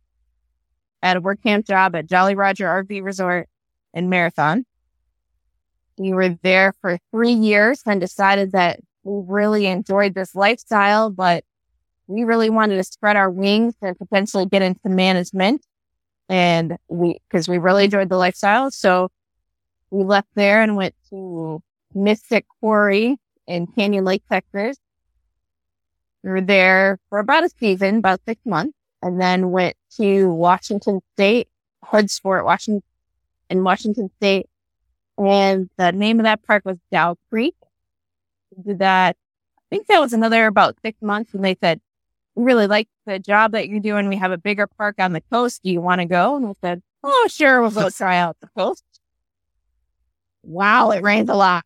at 1.02 1.16
a 1.16 1.20
work 1.20 1.42
camp 1.42 1.66
job 1.66 1.94
at 1.94 2.06
Jolly 2.06 2.34
Roger 2.34 2.66
RV 2.66 3.02
Resort 3.02 3.48
in 3.94 4.08
Marathon. 4.08 4.64
We 5.98 6.12
were 6.12 6.38
there 6.42 6.72
for 6.80 6.98
three 7.10 7.32
years 7.32 7.82
and 7.86 8.00
decided 8.00 8.52
that 8.52 8.80
we 9.02 9.22
really 9.26 9.66
enjoyed 9.66 10.14
this 10.14 10.34
lifestyle, 10.34 11.10
but 11.10 11.44
we 12.06 12.24
really 12.24 12.50
wanted 12.50 12.76
to 12.76 12.84
spread 12.84 13.16
our 13.16 13.30
wings 13.30 13.74
and 13.82 13.96
potentially 13.96 14.46
get 14.46 14.62
into 14.62 14.88
management. 14.88 15.64
And 16.28 16.76
we, 16.88 17.18
cause 17.30 17.48
we 17.48 17.58
really 17.58 17.84
enjoyed 17.84 18.08
the 18.08 18.16
lifestyle. 18.16 18.70
So 18.70 19.10
we 19.90 20.04
left 20.04 20.28
there 20.34 20.62
and 20.62 20.76
went 20.76 20.94
to 21.10 21.62
Mystic 21.94 22.46
Quarry 22.60 23.16
in 23.46 23.66
Canyon 23.66 24.04
Lake, 24.04 24.22
Texas. 24.30 24.76
We 26.22 26.30
were 26.30 26.40
there 26.40 26.98
for 27.08 27.18
about 27.18 27.44
a 27.44 27.48
season, 27.48 27.96
about 27.96 28.20
six 28.26 28.40
months, 28.44 28.76
and 29.02 29.20
then 29.20 29.50
went 29.50 29.76
to 29.96 30.32
Washington 30.32 31.00
State, 31.14 31.48
Hoodsport, 31.84 32.44
Washington, 32.44 32.82
in 33.48 33.64
Washington 33.64 34.10
State. 34.18 34.46
And 35.18 35.68
the 35.76 35.92
name 35.92 36.20
of 36.20 36.24
that 36.24 36.42
park 36.46 36.64
was 36.64 36.76
Dow 36.92 37.16
Creek. 37.30 37.54
We 38.54 38.62
did 38.62 38.78
that. 38.80 39.16
I 39.58 39.74
think 39.74 39.86
that 39.86 40.00
was 40.00 40.12
another 40.12 40.46
about 40.46 40.76
six 40.84 41.00
months. 41.00 41.34
And 41.34 41.44
they 41.44 41.56
said, 41.60 41.80
we 42.34 42.44
really 42.44 42.66
like 42.66 42.88
the 43.06 43.18
job 43.18 43.52
that 43.52 43.68
you're 43.68 43.80
doing. 43.80 44.08
We 44.08 44.16
have 44.16 44.32
a 44.32 44.38
bigger 44.38 44.66
park 44.66 44.96
on 44.98 45.12
the 45.12 45.22
coast. 45.32 45.62
Do 45.62 45.70
you 45.70 45.80
want 45.80 46.00
to 46.00 46.06
go? 46.06 46.36
And 46.36 46.48
we 46.48 46.54
said, 46.62 46.82
oh, 47.02 47.28
sure. 47.30 47.60
We'll 47.60 47.70
go 47.70 47.90
try 47.90 48.18
out 48.18 48.36
the 48.40 48.48
coast. 48.56 48.84
Wow. 50.42 50.90
It 50.90 51.02
rains 51.02 51.28
a 51.28 51.34
lot. 51.34 51.64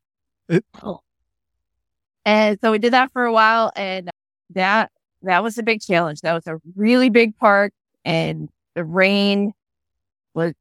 Oh. 0.83 1.01
And 2.25 2.59
so 2.61 2.71
we 2.71 2.79
did 2.79 2.93
that 2.93 3.13
for 3.13 3.25
a 3.25 3.33
while 3.33 3.71
and 3.77 4.11
that, 4.51 4.91
that 5.23 5.43
was 5.43 5.59
a 5.59 5.63
big 5.63 5.81
challenge. 5.81 6.21
That 6.23 6.33
was 6.33 6.47
a 6.47 6.59
really 6.75 7.11
big 7.11 7.37
park 7.37 7.73
and 8.05 8.49
the 8.75 8.85
rain 8.85 9.53
was 10.35 10.55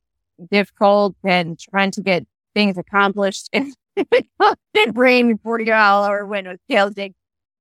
difficult 0.52 1.16
and 1.24 1.58
trying 1.60 1.92
to 1.92 2.02
get 2.02 2.26
things 2.54 2.78
accomplished. 2.78 3.50
It 3.96 4.28
did 4.74 4.98
rain 4.98 5.38
40 5.38 5.66
mile 5.66 6.04
hour 6.04 6.26
wind 6.26 6.48
was 6.48 6.58
challenging. 6.68 7.14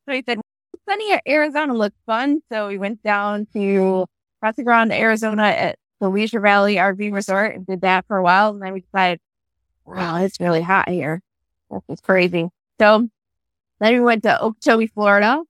So 0.09 0.15
he 0.15 0.23
said, 0.27 0.41
sunny 0.89 1.21
Arizona 1.29 1.75
looks 1.75 1.97
fun. 2.07 2.41
So 2.51 2.69
we 2.69 2.79
went 2.79 3.03
down 3.03 3.47
to 3.53 4.07
Casa 4.43 4.63
Grande, 4.63 4.93
Arizona 4.93 5.45
at 5.45 5.79
the 6.01 6.09
Leisure 6.09 6.41
Valley 6.41 6.77
RV 6.77 7.13
Resort 7.13 7.55
and 7.55 7.67
did 7.67 7.83
that 7.83 8.07
for 8.07 8.17
a 8.17 8.23
while. 8.23 8.51
And 8.51 8.63
then 8.63 8.73
we 8.73 8.81
decided, 8.81 9.21
wow, 9.85 10.17
it's 10.17 10.41
really 10.41 10.63
hot 10.63 10.89
here. 10.89 11.21
This 11.73 11.83
is 11.89 12.01
crazy. 12.01 12.51
So 12.79 13.09
then 13.81 13.95
we 13.95 14.01
went 14.01 14.23
to 14.25 14.41
Okeechobee, 14.41 14.87
Florida 14.89 15.43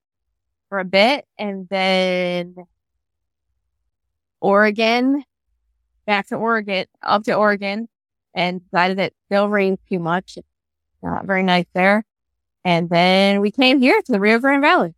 for 0.69 0.79
a 0.79 0.85
bit 0.85 1.27
and 1.39 1.69
then 1.69 2.55
Oregon, 4.41 5.25
back 6.07 6.29
to 6.29 6.37
Oregon, 6.37 6.87
up 7.03 7.25
to 7.25 7.35
Oregon 7.35 7.89
and 8.35 8.63
decided 8.65 8.99
it 8.99 9.15
still 9.27 9.49
rains 9.49 9.79
too 9.91 9.99
much. 9.99 10.39
Not 11.03 11.27
very 11.27 11.43
nice 11.43 11.67
there. 11.75 12.05
And 12.65 12.89
then 12.89 13.41
we 13.41 13.51
came 13.51 13.81
here 13.81 14.01
to 14.01 14.13
the 14.13 14.21
Rio 14.21 14.39
Grande 14.39 14.63
Valley. 14.63 14.95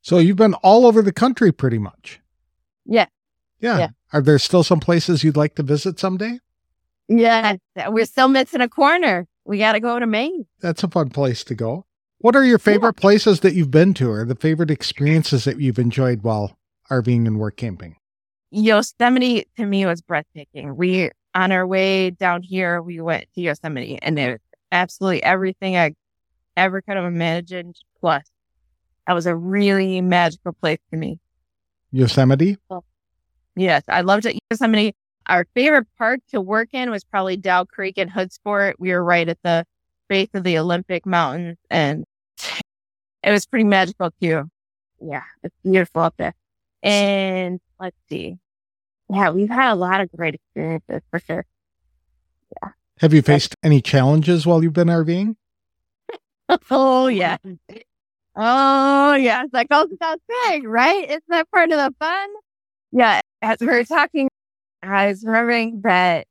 So 0.00 0.18
you've 0.18 0.36
been 0.36 0.54
all 0.54 0.86
over 0.86 1.02
the 1.02 1.12
country 1.12 1.52
pretty 1.52 1.78
much. 1.78 2.20
Yeah. 2.86 3.06
Yeah. 3.60 3.78
Yeah. 3.78 3.88
Are 4.14 4.22
there 4.22 4.38
still 4.38 4.64
some 4.64 4.80
places 4.80 5.22
you'd 5.22 5.36
like 5.36 5.54
to 5.56 5.62
visit 5.62 6.00
someday? 6.00 6.40
Yeah. 7.06 7.56
We're 7.88 8.06
still 8.06 8.28
missing 8.28 8.62
a 8.62 8.68
corner. 8.68 9.26
We 9.44 9.58
got 9.58 9.72
to 9.72 9.80
go 9.80 9.98
to 9.98 10.06
Maine. 10.06 10.46
That's 10.60 10.82
a 10.82 10.88
fun 10.88 11.10
place 11.10 11.44
to 11.44 11.54
go. 11.54 11.86
What 12.18 12.36
are 12.36 12.44
your 12.44 12.58
favorite 12.58 12.94
places 12.94 13.40
that 13.40 13.54
you've 13.54 13.70
been 13.70 13.94
to 13.94 14.10
or 14.10 14.24
the 14.24 14.34
favorite 14.34 14.70
experiences 14.70 15.44
that 15.44 15.58
you've 15.58 15.78
enjoyed 15.78 16.22
while 16.22 16.56
RVing 16.90 17.26
and 17.26 17.38
work 17.38 17.56
camping? 17.56 17.96
Yosemite 18.50 19.46
to 19.56 19.64
me 19.64 19.86
was 19.86 20.02
breathtaking. 20.02 20.76
We, 20.76 21.10
on 21.34 21.50
our 21.50 21.66
way 21.66 22.10
down 22.10 22.42
here, 22.42 22.82
we 22.82 23.00
went 23.00 23.26
to 23.34 23.40
Yosemite 23.40 23.98
and 24.02 24.18
it 24.18 24.32
was 24.32 24.40
absolutely 24.70 25.22
everything 25.22 25.76
I 25.76 25.94
ever 26.56 26.82
could 26.82 26.96
have 26.96 27.06
imagined. 27.06 27.76
Plus, 28.00 28.24
that 29.06 29.14
was 29.14 29.26
a 29.26 29.34
really 29.34 30.00
magical 30.02 30.52
place 30.52 30.78
to 30.90 30.98
me. 30.98 31.18
Yosemite? 31.90 32.58
Yes, 33.56 33.82
I 33.88 34.02
loved 34.02 34.26
it. 34.26 34.38
Yosemite. 34.50 34.94
Our 35.30 35.46
favorite 35.54 35.86
park 35.96 36.18
to 36.30 36.40
work 36.40 36.70
in 36.72 36.90
was 36.90 37.04
probably 37.04 37.36
Dow 37.36 37.64
Creek 37.64 37.98
and 37.98 38.10
Hoodsport. 38.10 38.74
We 38.80 38.90
were 38.90 39.04
right 39.04 39.28
at 39.28 39.38
the 39.44 39.64
base 40.08 40.28
of 40.34 40.42
the 40.42 40.58
Olympic 40.58 41.06
Mountains 41.06 41.56
and 41.70 42.04
it 43.22 43.30
was 43.30 43.46
pretty 43.46 43.64
magical 43.64 44.10
too. 44.20 44.50
Yeah, 45.00 45.22
it's 45.44 45.54
beautiful 45.62 46.02
up 46.02 46.14
there. 46.18 46.34
And 46.82 47.60
let's 47.78 47.96
see. 48.08 48.38
Yeah, 49.08 49.30
we've 49.30 49.48
had 49.48 49.72
a 49.72 49.76
lot 49.76 50.00
of 50.00 50.10
great 50.10 50.34
experiences 50.34 51.02
for 51.12 51.20
sure. 51.20 51.46
Yeah. 52.60 52.70
Have 52.98 53.14
you 53.14 53.22
faced 53.22 53.54
any 53.62 53.80
challenges 53.80 54.46
while 54.46 54.64
you've 54.64 54.72
been 54.72 54.88
RVing? 54.88 55.36
oh 56.72 57.06
yeah. 57.06 57.36
Oh 58.34 59.14
yeah. 59.14 59.44
That 59.52 59.68
goes 59.68 59.90
without 59.90 60.18
oh, 60.28 60.44
saying, 60.48 60.64
right? 60.64 61.08
Isn't 61.08 61.22
that 61.28 61.48
part 61.52 61.70
of 61.70 61.78
the 61.78 61.94
fun? 62.00 62.28
Yeah. 62.90 63.20
As 63.42 63.58
we 63.60 63.68
were 63.68 63.84
talking, 63.84 64.28
I 64.82 65.08
was 65.08 65.24
remembering 65.24 65.82
that 65.82 66.26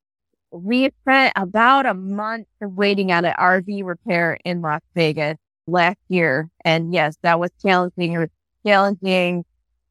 we 0.51 0.89
spent 1.01 1.33
about 1.35 1.85
a 1.85 1.93
month 1.93 2.47
waiting 2.59 3.11
on 3.11 3.25
an 3.25 3.33
RV 3.39 3.83
repair 3.85 4.37
in 4.43 4.61
Las 4.61 4.81
Vegas 4.95 5.37
last 5.67 5.99
year. 6.07 6.49
And 6.65 6.93
yes, 6.93 7.17
that 7.21 7.39
was 7.39 7.51
challenging. 7.61 8.13
It 8.13 8.17
was 8.17 8.29
challenging 8.65 9.45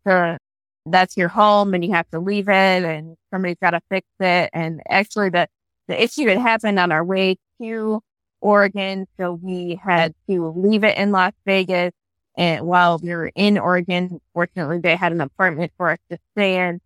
to, 0.07 0.39
that's 0.87 1.17
your 1.17 1.29
home 1.29 1.75
and 1.75 1.85
you 1.85 1.93
have 1.93 2.11
to 2.11 2.19
leave 2.19 2.49
it 2.49 2.85
and 2.85 3.17
somebody's 3.31 3.59
got 3.61 3.71
to 3.71 3.81
fix 3.89 4.07
it. 4.19 4.51
And 4.53 4.81
actually 4.89 5.31
the, 5.31 5.49
the 5.87 6.03
issue 6.03 6.27
had 6.27 6.39
happened 6.39 6.79
on 6.79 6.91
our 6.91 7.05
way 7.05 7.37
to 7.61 8.01
Oregon. 8.41 9.07
So 9.19 9.35
we 9.35 9.81
had 9.83 10.15
to 10.29 10.49
leave 10.57 10.83
it 10.83 10.97
in 10.97 11.13
Las 11.13 11.33
Vegas. 11.47 11.93
And 12.37 12.67
while 12.67 12.99
we 12.99 13.11
were 13.11 13.31
in 13.35 13.59
Oregon, 13.59 14.21
fortunately, 14.33 14.79
they 14.79 14.97
had 14.97 15.13
an 15.13 15.21
apartment 15.21 15.73
for 15.77 15.91
us 15.91 15.99
to 16.11 16.19
stay 16.33 16.69
in 16.69 16.81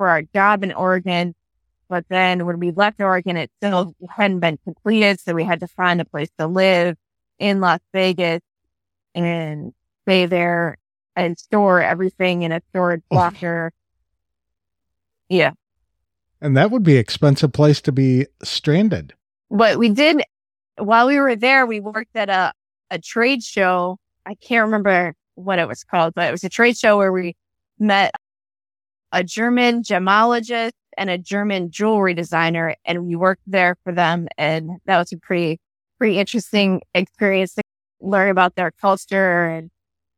for 0.00 0.08
our 0.08 0.22
job 0.22 0.64
in 0.64 0.72
Oregon. 0.72 1.34
But 1.90 2.06
then 2.08 2.46
when 2.46 2.58
we 2.58 2.70
left 2.70 3.02
Oregon, 3.02 3.36
it 3.36 3.50
still 3.58 3.94
hadn't 4.08 4.40
been 4.40 4.58
completed. 4.64 5.20
So 5.20 5.34
we 5.34 5.44
had 5.44 5.60
to 5.60 5.66
find 5.66 6.00
a 6.00 6.06
place 6.06 6.30
to 6.38 6.46
live 6.46 6.96
in 7.38 7.60
Las 7.60 7.80
Vegas 7.92 8.40
and 9.14 9.74
stay 10.06 10.24
there 10.24 10.78
and 11.16 11.38
store 11.38 11.82
everything 11.82 12.40
in 12.44 12.50
a 12.50 12.62
storage 12.70 13.02
oh. 13.10 13.16
locker. 13.16 13.72
Yeah. 15.28 15.50
And 16.40 16.56
that 16.56 16.70
would 16.70 16.82
be 16.82 16.96
expensive 16.96 17.52
place 17.52 17.82
to 17.82 17.92
be 17.92 18.26
stranded. 18.42 19.12
But 19.50 19.78
we 19.78 19.90
did, 19.90 20.22
while 20.78 21.08
we 21.08 21.20
were 21.20 21.36
there, 21.36 21.66
we 21.66 21.80
worked 21.80 22.16
at 22.16 22.30
a, 22.30 22.54
a 22.90 22.98
trade 22.98 23.42
show. 23.42 23.98
I 24.24 24.34
can't 24.36 24.64
remember 24.64 25.14
what 25.34 25.58
it 25.58 25.68
was 25.68 25.84
called, 25.84 26.14
but 26.14 26.26
it 26.26 26.32
was 26.32 26.42
a 26.42 26.48
trade 26.48 26.78
show 26.78 26.96
where 26.96 27.12
we 27.12 27.36
met 27.78 28.14
a 29.12 29.24
German 29.24 29.82
gemologist 29.82 30.72
and 30.96 31.10
a 31.10 31.18
German 31.18 31.70
jewelry 31.70 32.14
designer, 32.14 32.74
and 32.84 33.06
we 33.06 33.16
worked 33.16 33.42
there 33.46 33.76
for 33.84 33.92
them. 33.92 34.28
And 34.36 34.72
that 34.86 34.98
was 34.98 35.12
a 35.12 35.18
pretty, 35.18 35.60
pretty 35.98 36.18
interesting 36.18 36.82
experience 36.94 37.54
to 37.54 37.62
learn 38.00 38.30
about 38.30 38.54
their 38.56 38.70
culture 38.70 39.46
and 39.46 39.70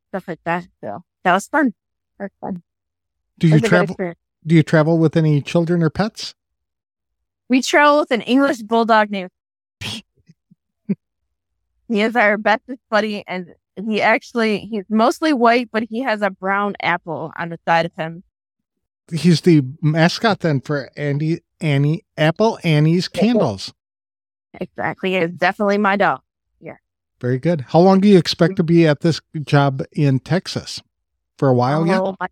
stuff 0.08 0.28
like 0.28 0.40
that. 0.44 0.66
So 0.82 1.02
that 1.24 1.32
was 1.32 1.46
fun. 1.48 1.74
Very 2.18 2.30
fun. 2.40 2.62
Do 3.38 3.48
you 3.48 3.54
was 3.54 3.62
travel 3.62 3.96
do 4.44 4.54
you 4.54 4.62
travel 4.62 4.98
with 4.98 5.16
any 5.16 5.40
children 5.40 5.82
or 5.82 5.90
pets? 5.90 6.34
We 7.48 7.62
travel 7.62 8.00
with 8.00 8.10
an 8.10 8.22
English 8.22 8.62
bulldog 8.62 9.10
named. 9.10 9.30
he 9.80 10.04
is 11.88 12.16
our 12.16 12.38
bestest 12.38 12.80
buddy, 12.90 13.24
and 13.26 13.54
He 13.76 14.00
actually, 14.02 14.60
he's 14.70 14.84
mostly 14.88 15.32
white, 15.32 15.70
but 15.70 15.84
he 15.84 16.00
has 16.00 16.22
a 16.22 16.30
brown 16.30 16.74
apple 16.82 17.32
on 17.36 17.50
the 17.50 17.58
side 17.66 17.86
of 17.86 17.92
him. 17.94 18.24
He's 19.12 19.42
the 19.42 19.62
mascot 19.82 20.40
then 20.40 20.60
for 20.60 20.90
Andy, 20.96 21.40
Annie, 21.60 22.04
Apple 22.16 22.58
Annie's 22.64 23.08
Candles. 23.08 23.72
Exactly. 24.60 25.14
It's 25.16 25.34
definitely 25.34 25.78
my 25.78 25.96
dog. 25.96 26.20
Yeah. 26.60 26.76
Very 27.20 27.38
good. 27.38 27.62
How 27.68 27.78
long 27.80 28.00
do 28.00 28.08
you 28.08 28.18
expect 28.18 28.56
to 28.56 28.62
be 28.62 28.86
at 28.86 29.00
this 29.00 29.20
job 29.42 29.82
in 29.92 30.18
Texas? 30.20 30.82
For 31.38 31.48
a 31.48 31.54
while 31.54 31.86
yet? 31.86 32.00
Oh, 32.00 32.14
my- 32.20 32.28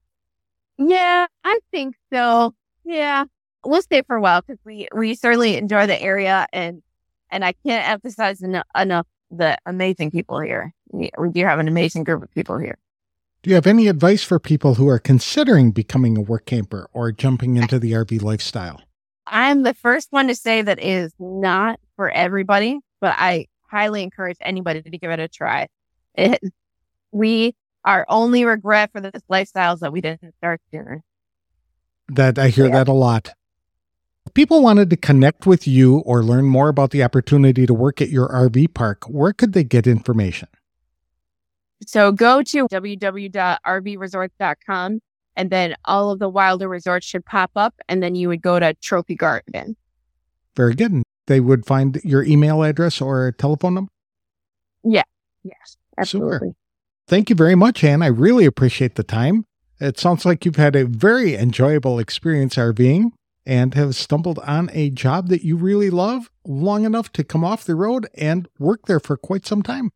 yeah, 0.79 1.27
I 1.45 1.59
think 1.71 1.97
so. 2.13 2.55
Yeah, 2.85 3.25
we'll 3.65 3.83
stay 3.83 4.03
for 4.03 4.17
a 4.17 4.21
while 4.21 4.41
because 4.41 4.59
we 4.65 4.89
we 4.95 5.15
certainly 5.15 5.57
enjoy 5.57 5.87
the 5.87 6.01
area 6.01 6.47
and 6.53 6.83
and 7.31 7.45
I 7.45 7.53
can't 7.67 7.89
emphasize 7.89 8.41
enough, 8.41 8.67
enough 8.79 9.07
the 9.31 9.59
amazing 9.67 10.11
people 10.11 10.41
here. 10.41 10.73
We 10.93 11.11
do 11.33 11.45
have 11.45 11.59
an 11.59 11.69
amazing 11.69 12.05
group 12.05 12.23
of 12.23 12.33
people 12.35 12.57
here. 12.59 12.79
Do 13.43 13.49
you 13.49 13.55
have 13.55 13.67
any 13.67 13.89
advice 13.89 14.23
for 14.23 14.39
people 14.39 14.75
who 14.75 14.87
are 14.89 14.99
considering 14.99 15.71
becoming 15.71 16.19
a 16.19 16.21
work 16.21 16.45
camper 16.45 16.91
or 16.93 17.11
jumping 17.11 17.57
into 17.57 17.79
the 17.79 17.93
RV 17.93 18.21
lifestyle? 18.21 18.83
I'm 19.27 19.63
the 19.63 19.73
first 19.73 20.09
one 20.11 20.29
to 20.29 20.35
say 20.35 20.61
that 20.61 20.79
is 20.79 21.15
not 21.19 21.81
for 21.97 22.11
everybody, 22.11 22.81
but 23.01 23.15
I 23.17 23.47
highly 23.63 24.03
encourage 24.03 24.37
anybody 24.43 24.83
to 24.83 24.91
give 24.91 25.11
it 25.11 25.21
a 25.21 25.29
try. 25.29 25.69
It, 26.15 26.39
we 27.13 27.55
our 27.87 28.05
only 28.09 28.45
regret 28.45 28.93
for 28.93 29.01
this 29.01 29.23
lifestyle 29.31 29.73
is 29.73 29.81
that 29.81 29.93
we 29.93 30.03
didn't 30.03 30.35
start 30.37 30.61
sooner. 30.71 31.03
That 32.09 32.39
I 32.39 32.49
hear 32.49 32.67
yeah. 32.67 32.73
that 32.73 32.89
a 32.89 32.93
lot. 32.93 33.31
If 34.27 34.35
people 34.35 34.63
wanted 34.63 34.91
to 34.91 34.99
connect 34.99 35.47
with 35.47 35.67
you 35.67 36.01
or 36.01 36.23
learn 36.23 36.45
more 36.45 36.69
about 36.69 36.91
the 36.91 37.03
opportunity 37.03 37.65
to 37.65 37.73
work 37.73 38.03
at 38.03 38.11
your 38.11 38.29
RV 38.29 38.75
park, 38.75 39.05
where 39.05 39.33
could 39.33 39.55
they 39.55 39.65
get 39.65 39.87
information? 39.87 40.49
So 41.91 42.13
go 42.13 42.41
to 42.41 42.69
www.rvresorts.com 42.69 45.01
and 45.35 45.51
then 45.51 45.75
all 45.87 46.13
of 46.13 46.21
the 46.21 46.29
Wilder 46.29 46.69
resorts 46.69 47.05
should 47.05 47.27
pop 47.27 47.51
up 47.57 47.75
and 47.89 48.01
then 48.01 48.15
you 48.15 48.29
would 48.29 48.43
go 48.43 48.61
to 48.61 48.75
Trophy 48.75 49.17
Garden. 49.17 49.77
Very 50.55 50.77
good. 50.77 50.93
And 50.93 51.03
They 51.27 51.41
would 51.41 51.67
find 51.67 52.01
your 52.05 52.23
email 52.23 52.63
address 52.63 53.01
or 53.01 53.33
telephone 53.33 53.75
number? 53.75 53.91
Yeah. 54.85 55.03
Yes. 55.43 55.79
Absolutely. 55.99 56.39
Super. 56.39 56.55
Thank 57.09 57.29
you 57.29 57.35
very 57.35 57.57
much, 57.57 57.83
Ann. 57.83 58.03
I 58.03 58.07
really 58.07 58.45
appreciate 58.45 58.95
the 58.95 59.03
time. 59.03 59.45
It 59.81 59.99
sounds 59.99 60.25
like 60.25 60.45
you've 60.45 60.55
had 60.55 60.77
a 60.77 60.87
very 60.87 61.35
enjoyable 61.35 61.99
experience 61.99 62.55
RVing 62.55 63.11
and 63.45 63.75
have 63.75 63.97
stumbled 63.97 64.39
on 64.39 64.71
a 64.73 64.91
job 64.91 65.27
that 65.27 65.43
you 65.43 65.57
really 65.57 65.91
love 65.91 66.31
long 66.47 66.85
enough 66.85 67.11
to 67.15 67.25
come 67.25 67.43
off 67.43 67.65
the 67.65 67.75
road 67.75 68.07
and 68.15 68.47
work 68.61 68.87
there 68.87 69.01
for 69.01 69.17
quite 69.17 69.45
some 69.45 69.65
time. 69.65 69.91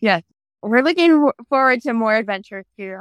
Yes. 0.00 0.22
We're 0.62 0.82
looking 0.82 1.30
forward 1.48 1.82
to 1.82 1.92
more 1.92 2.14
adventures 2.14 2.66
too. 2.76 2.98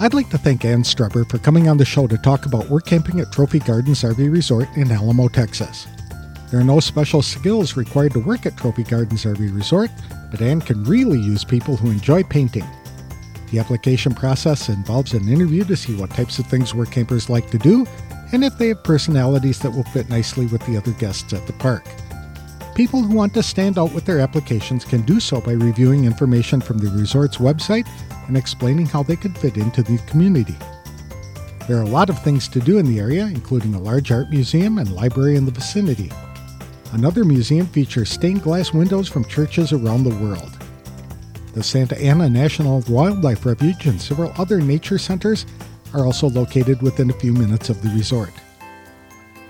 I'd 0.00 0.12
like 0.12 0.28
to 0.30 0.38
thank 0.38 0.64
Ann 0.64 0.82
Streber 0.82 1.28
for 1.30 1.38
coming 1.38 1.68
on 1.68 1.76
the 1.76 1.84
show 1.84 2.06
to 2.06 2.18
talk 2.18 2.46
about 2.46 2.68
work 2.68 2.84
camping 2.86 3.20
at 3.20 3.32
Trophy 3.32 3.58
Gardens 3.58 4.02
RV 4.02 4.30
Resort 4.30 4.68
in 4.76 4.90
Alamo, 4.90 5.28
Texas. 5.28 5.86
There 6.50 6.60
are 6.60 6.64
no 6.64 6.80
special 6.80 7.22
skills 7.22 7.76
required 7.76 8.12
to 8.12 8.20
work 8.20 8.44
at 8.44 8.56
Trophy 8.56 8.82
Gardens 8.82 9.24
RV 9.24 9.54
Resort, 9.54 9.90
but 10.30 10.42
Ann 10.42 10.60
can 10.60 10.84
really 10.84 11.18
use 11.18 11.44
people 11.44 11.76
who 11.76 11.90
enjoy 11.90 12.22
painting. 12.22 12.66
The 13.50 13.60
application 13.60 14.14
process 14.14 14.68
involves 14.68 15.14
an 15.14 15.28
interview 15.28 15.64
to 15.64 15.76
see 15.76 15.94
what 15.94 16.10
types 16.10 16.38
of 16.38 16.46
things 16.46 16.74
work 16.74 16.90
campers 16.90 17.30
like 17.30 17.50
to 17.50 17.58
do 17.58 17.86
and 18.32 18.44
if 18.44 18.56
they 18.58 18.68
have 18.68 18.82
personalities 18.84 19.58
that 19.60 19.70
will 19.70 19.84
fit 19.84 20.08
nicely 20.08 20.46
with 20.46 20.64
the 20.66 20.76
other 20.76 20.92
guests 20.92 21.32
at 21.32 21.46
the 21.46 21.52
park. 21.54 21.84
People 22.74 23.02
who 23.02 23.14
want 23.14 23.32
to 23.34 23.42
stand 23.42 23.78
out 23.78 23.92
with 23.92 24.04
their 24.04 24.18
applications 24.18 24.84
can 24.84 25.02
do 25.02 25.20
so 25.20 25.40
by 25.40 25.52
reviewing 25.52 26.04
information 26.04 26.60
from 26.60 26.78
the 26.78 26.90
resort's 26.90 27.36
website 27.36 27.88
and 28.26 28.36
explaining 28.36 28.86
how 28.86 29.02
they 29.02 29.14
could 29.14 29.36
fit 29.38 29.56
into 29.56 29.82
the 29.82 29.98
community. 30.08 30.56
There 31.68 31.78
are 31.78 31.82
a 31.82 31.86
lot 31.86 32.10
of 32.10 32.22
things 32.22 32.48
to 32.48 32.60
do 32.60 32.78
in 32.78 32.86
the 32.86 32.98
area, 32.98 33.26
including 33.26 33.74
a 33.74 33.80
large 33.80 34.10
art 34.10 34.28
museum 34.28 34.78
and 34.78 34.92
library 34.92 35.36
in 35.36 35.46
the 35.46 35.52
vicinity. 35.52 36.10
Another 36.92 37.24
museum 37.24 37.66
features 37.66 38.10
stained 38.10 38.42
glass 38.42 38.72
windows 38.72 39.08
from 39.08 39.24
churches 39.24 39.72
around 39.72 40.04
the 40.04 40.14
world. 40.16 40.58
The 41.54 41.62
Santa 41.62 41.96
Ana 42.02 42.28
National 42.28 42.82
Wildlife 42.88 43.46
Refuge 43.46 43.86
and 43.86 44.00
several 44.00 44.32
other 44.36 44.60
nature 44.60 44.98
centers 44.98 45.46
are 45.94 46.04
also 46.04 46.28
located 46.28 46.82
within 46.82 47.10
a 47.10 47.14
few 47.14 47.32
minutes 47.32 47.70
of 47.70 47.80
the 47.80 47.88
resort. 47.90 48.32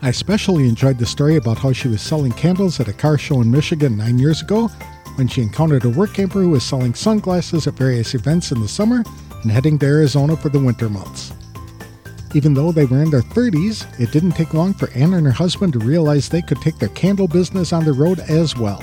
I 0.00 0.08
especially 0.08 0.66
enjoyed 0.68 0.98
the 0.98 1.04
story 1.04 1.36
about 1.36 1.58
how 1.58 1.72
she 1.72 1.88
was 1.88 2.00
selling 2.00 2.32
candles 2.32 2.80
at 2.80 2.88
a 2.88 2.94
car 2.94 3.18
show 3.18 3.42
in 3.42 3.50
Michigan 3.50 3.98
nine 3.98 4.18
years 4.18 4.40
ago 4.40 4.68
when 5.16 5.28
she 5.28 5.42
encountered 5.42 5.84
a 5.84 5.90
work 5.90 6.14
camper 6.14 6.40
who 6.40 6.48
was 6.50 6.64
selling 6.64 6.94
sunglasses 6.94 7.66
at 7.66 7.74
various 7.74 8.14
events 8.14 8.52
in 8.52 8.62
the 8.62 8.68
summer 8.68 9.04
and 9.42 9.52
heading 9.52 9.78
to 9.78 9.86
Arizona 9.86 10.34
for 10.34 10.48
the 10.48 10.58
winter 10.58 10.88
months. 10.88 11.34
Even 12.34 12.54
though 12.54 12.72
they 12.72 12.86
were 12.86 13.02
in 13.02 13.10
their 13.10 13.20
30s, 13.20 13.84
it 14.00 14.10
didn't 14.12 14.32
take 14.32 14.54
long 14.54 14.72
for 14.72 14.88
Anna 14.90 15.18
and 15.18 15.26
her 15.26 15.32
husband 15.32 15.74
to 15.74 15.78
realize 15.78 16.28
they 16.28 16.42
could 16.42 16.60
take 16.62 16.78
their 16.78 16.88
candle 16.90 17.28
business 17.28 17.72
on 17.72 17.84
the 17.84 17.92
road 17.92 18.18
as 18.20 18.56
well. 18.56 18.82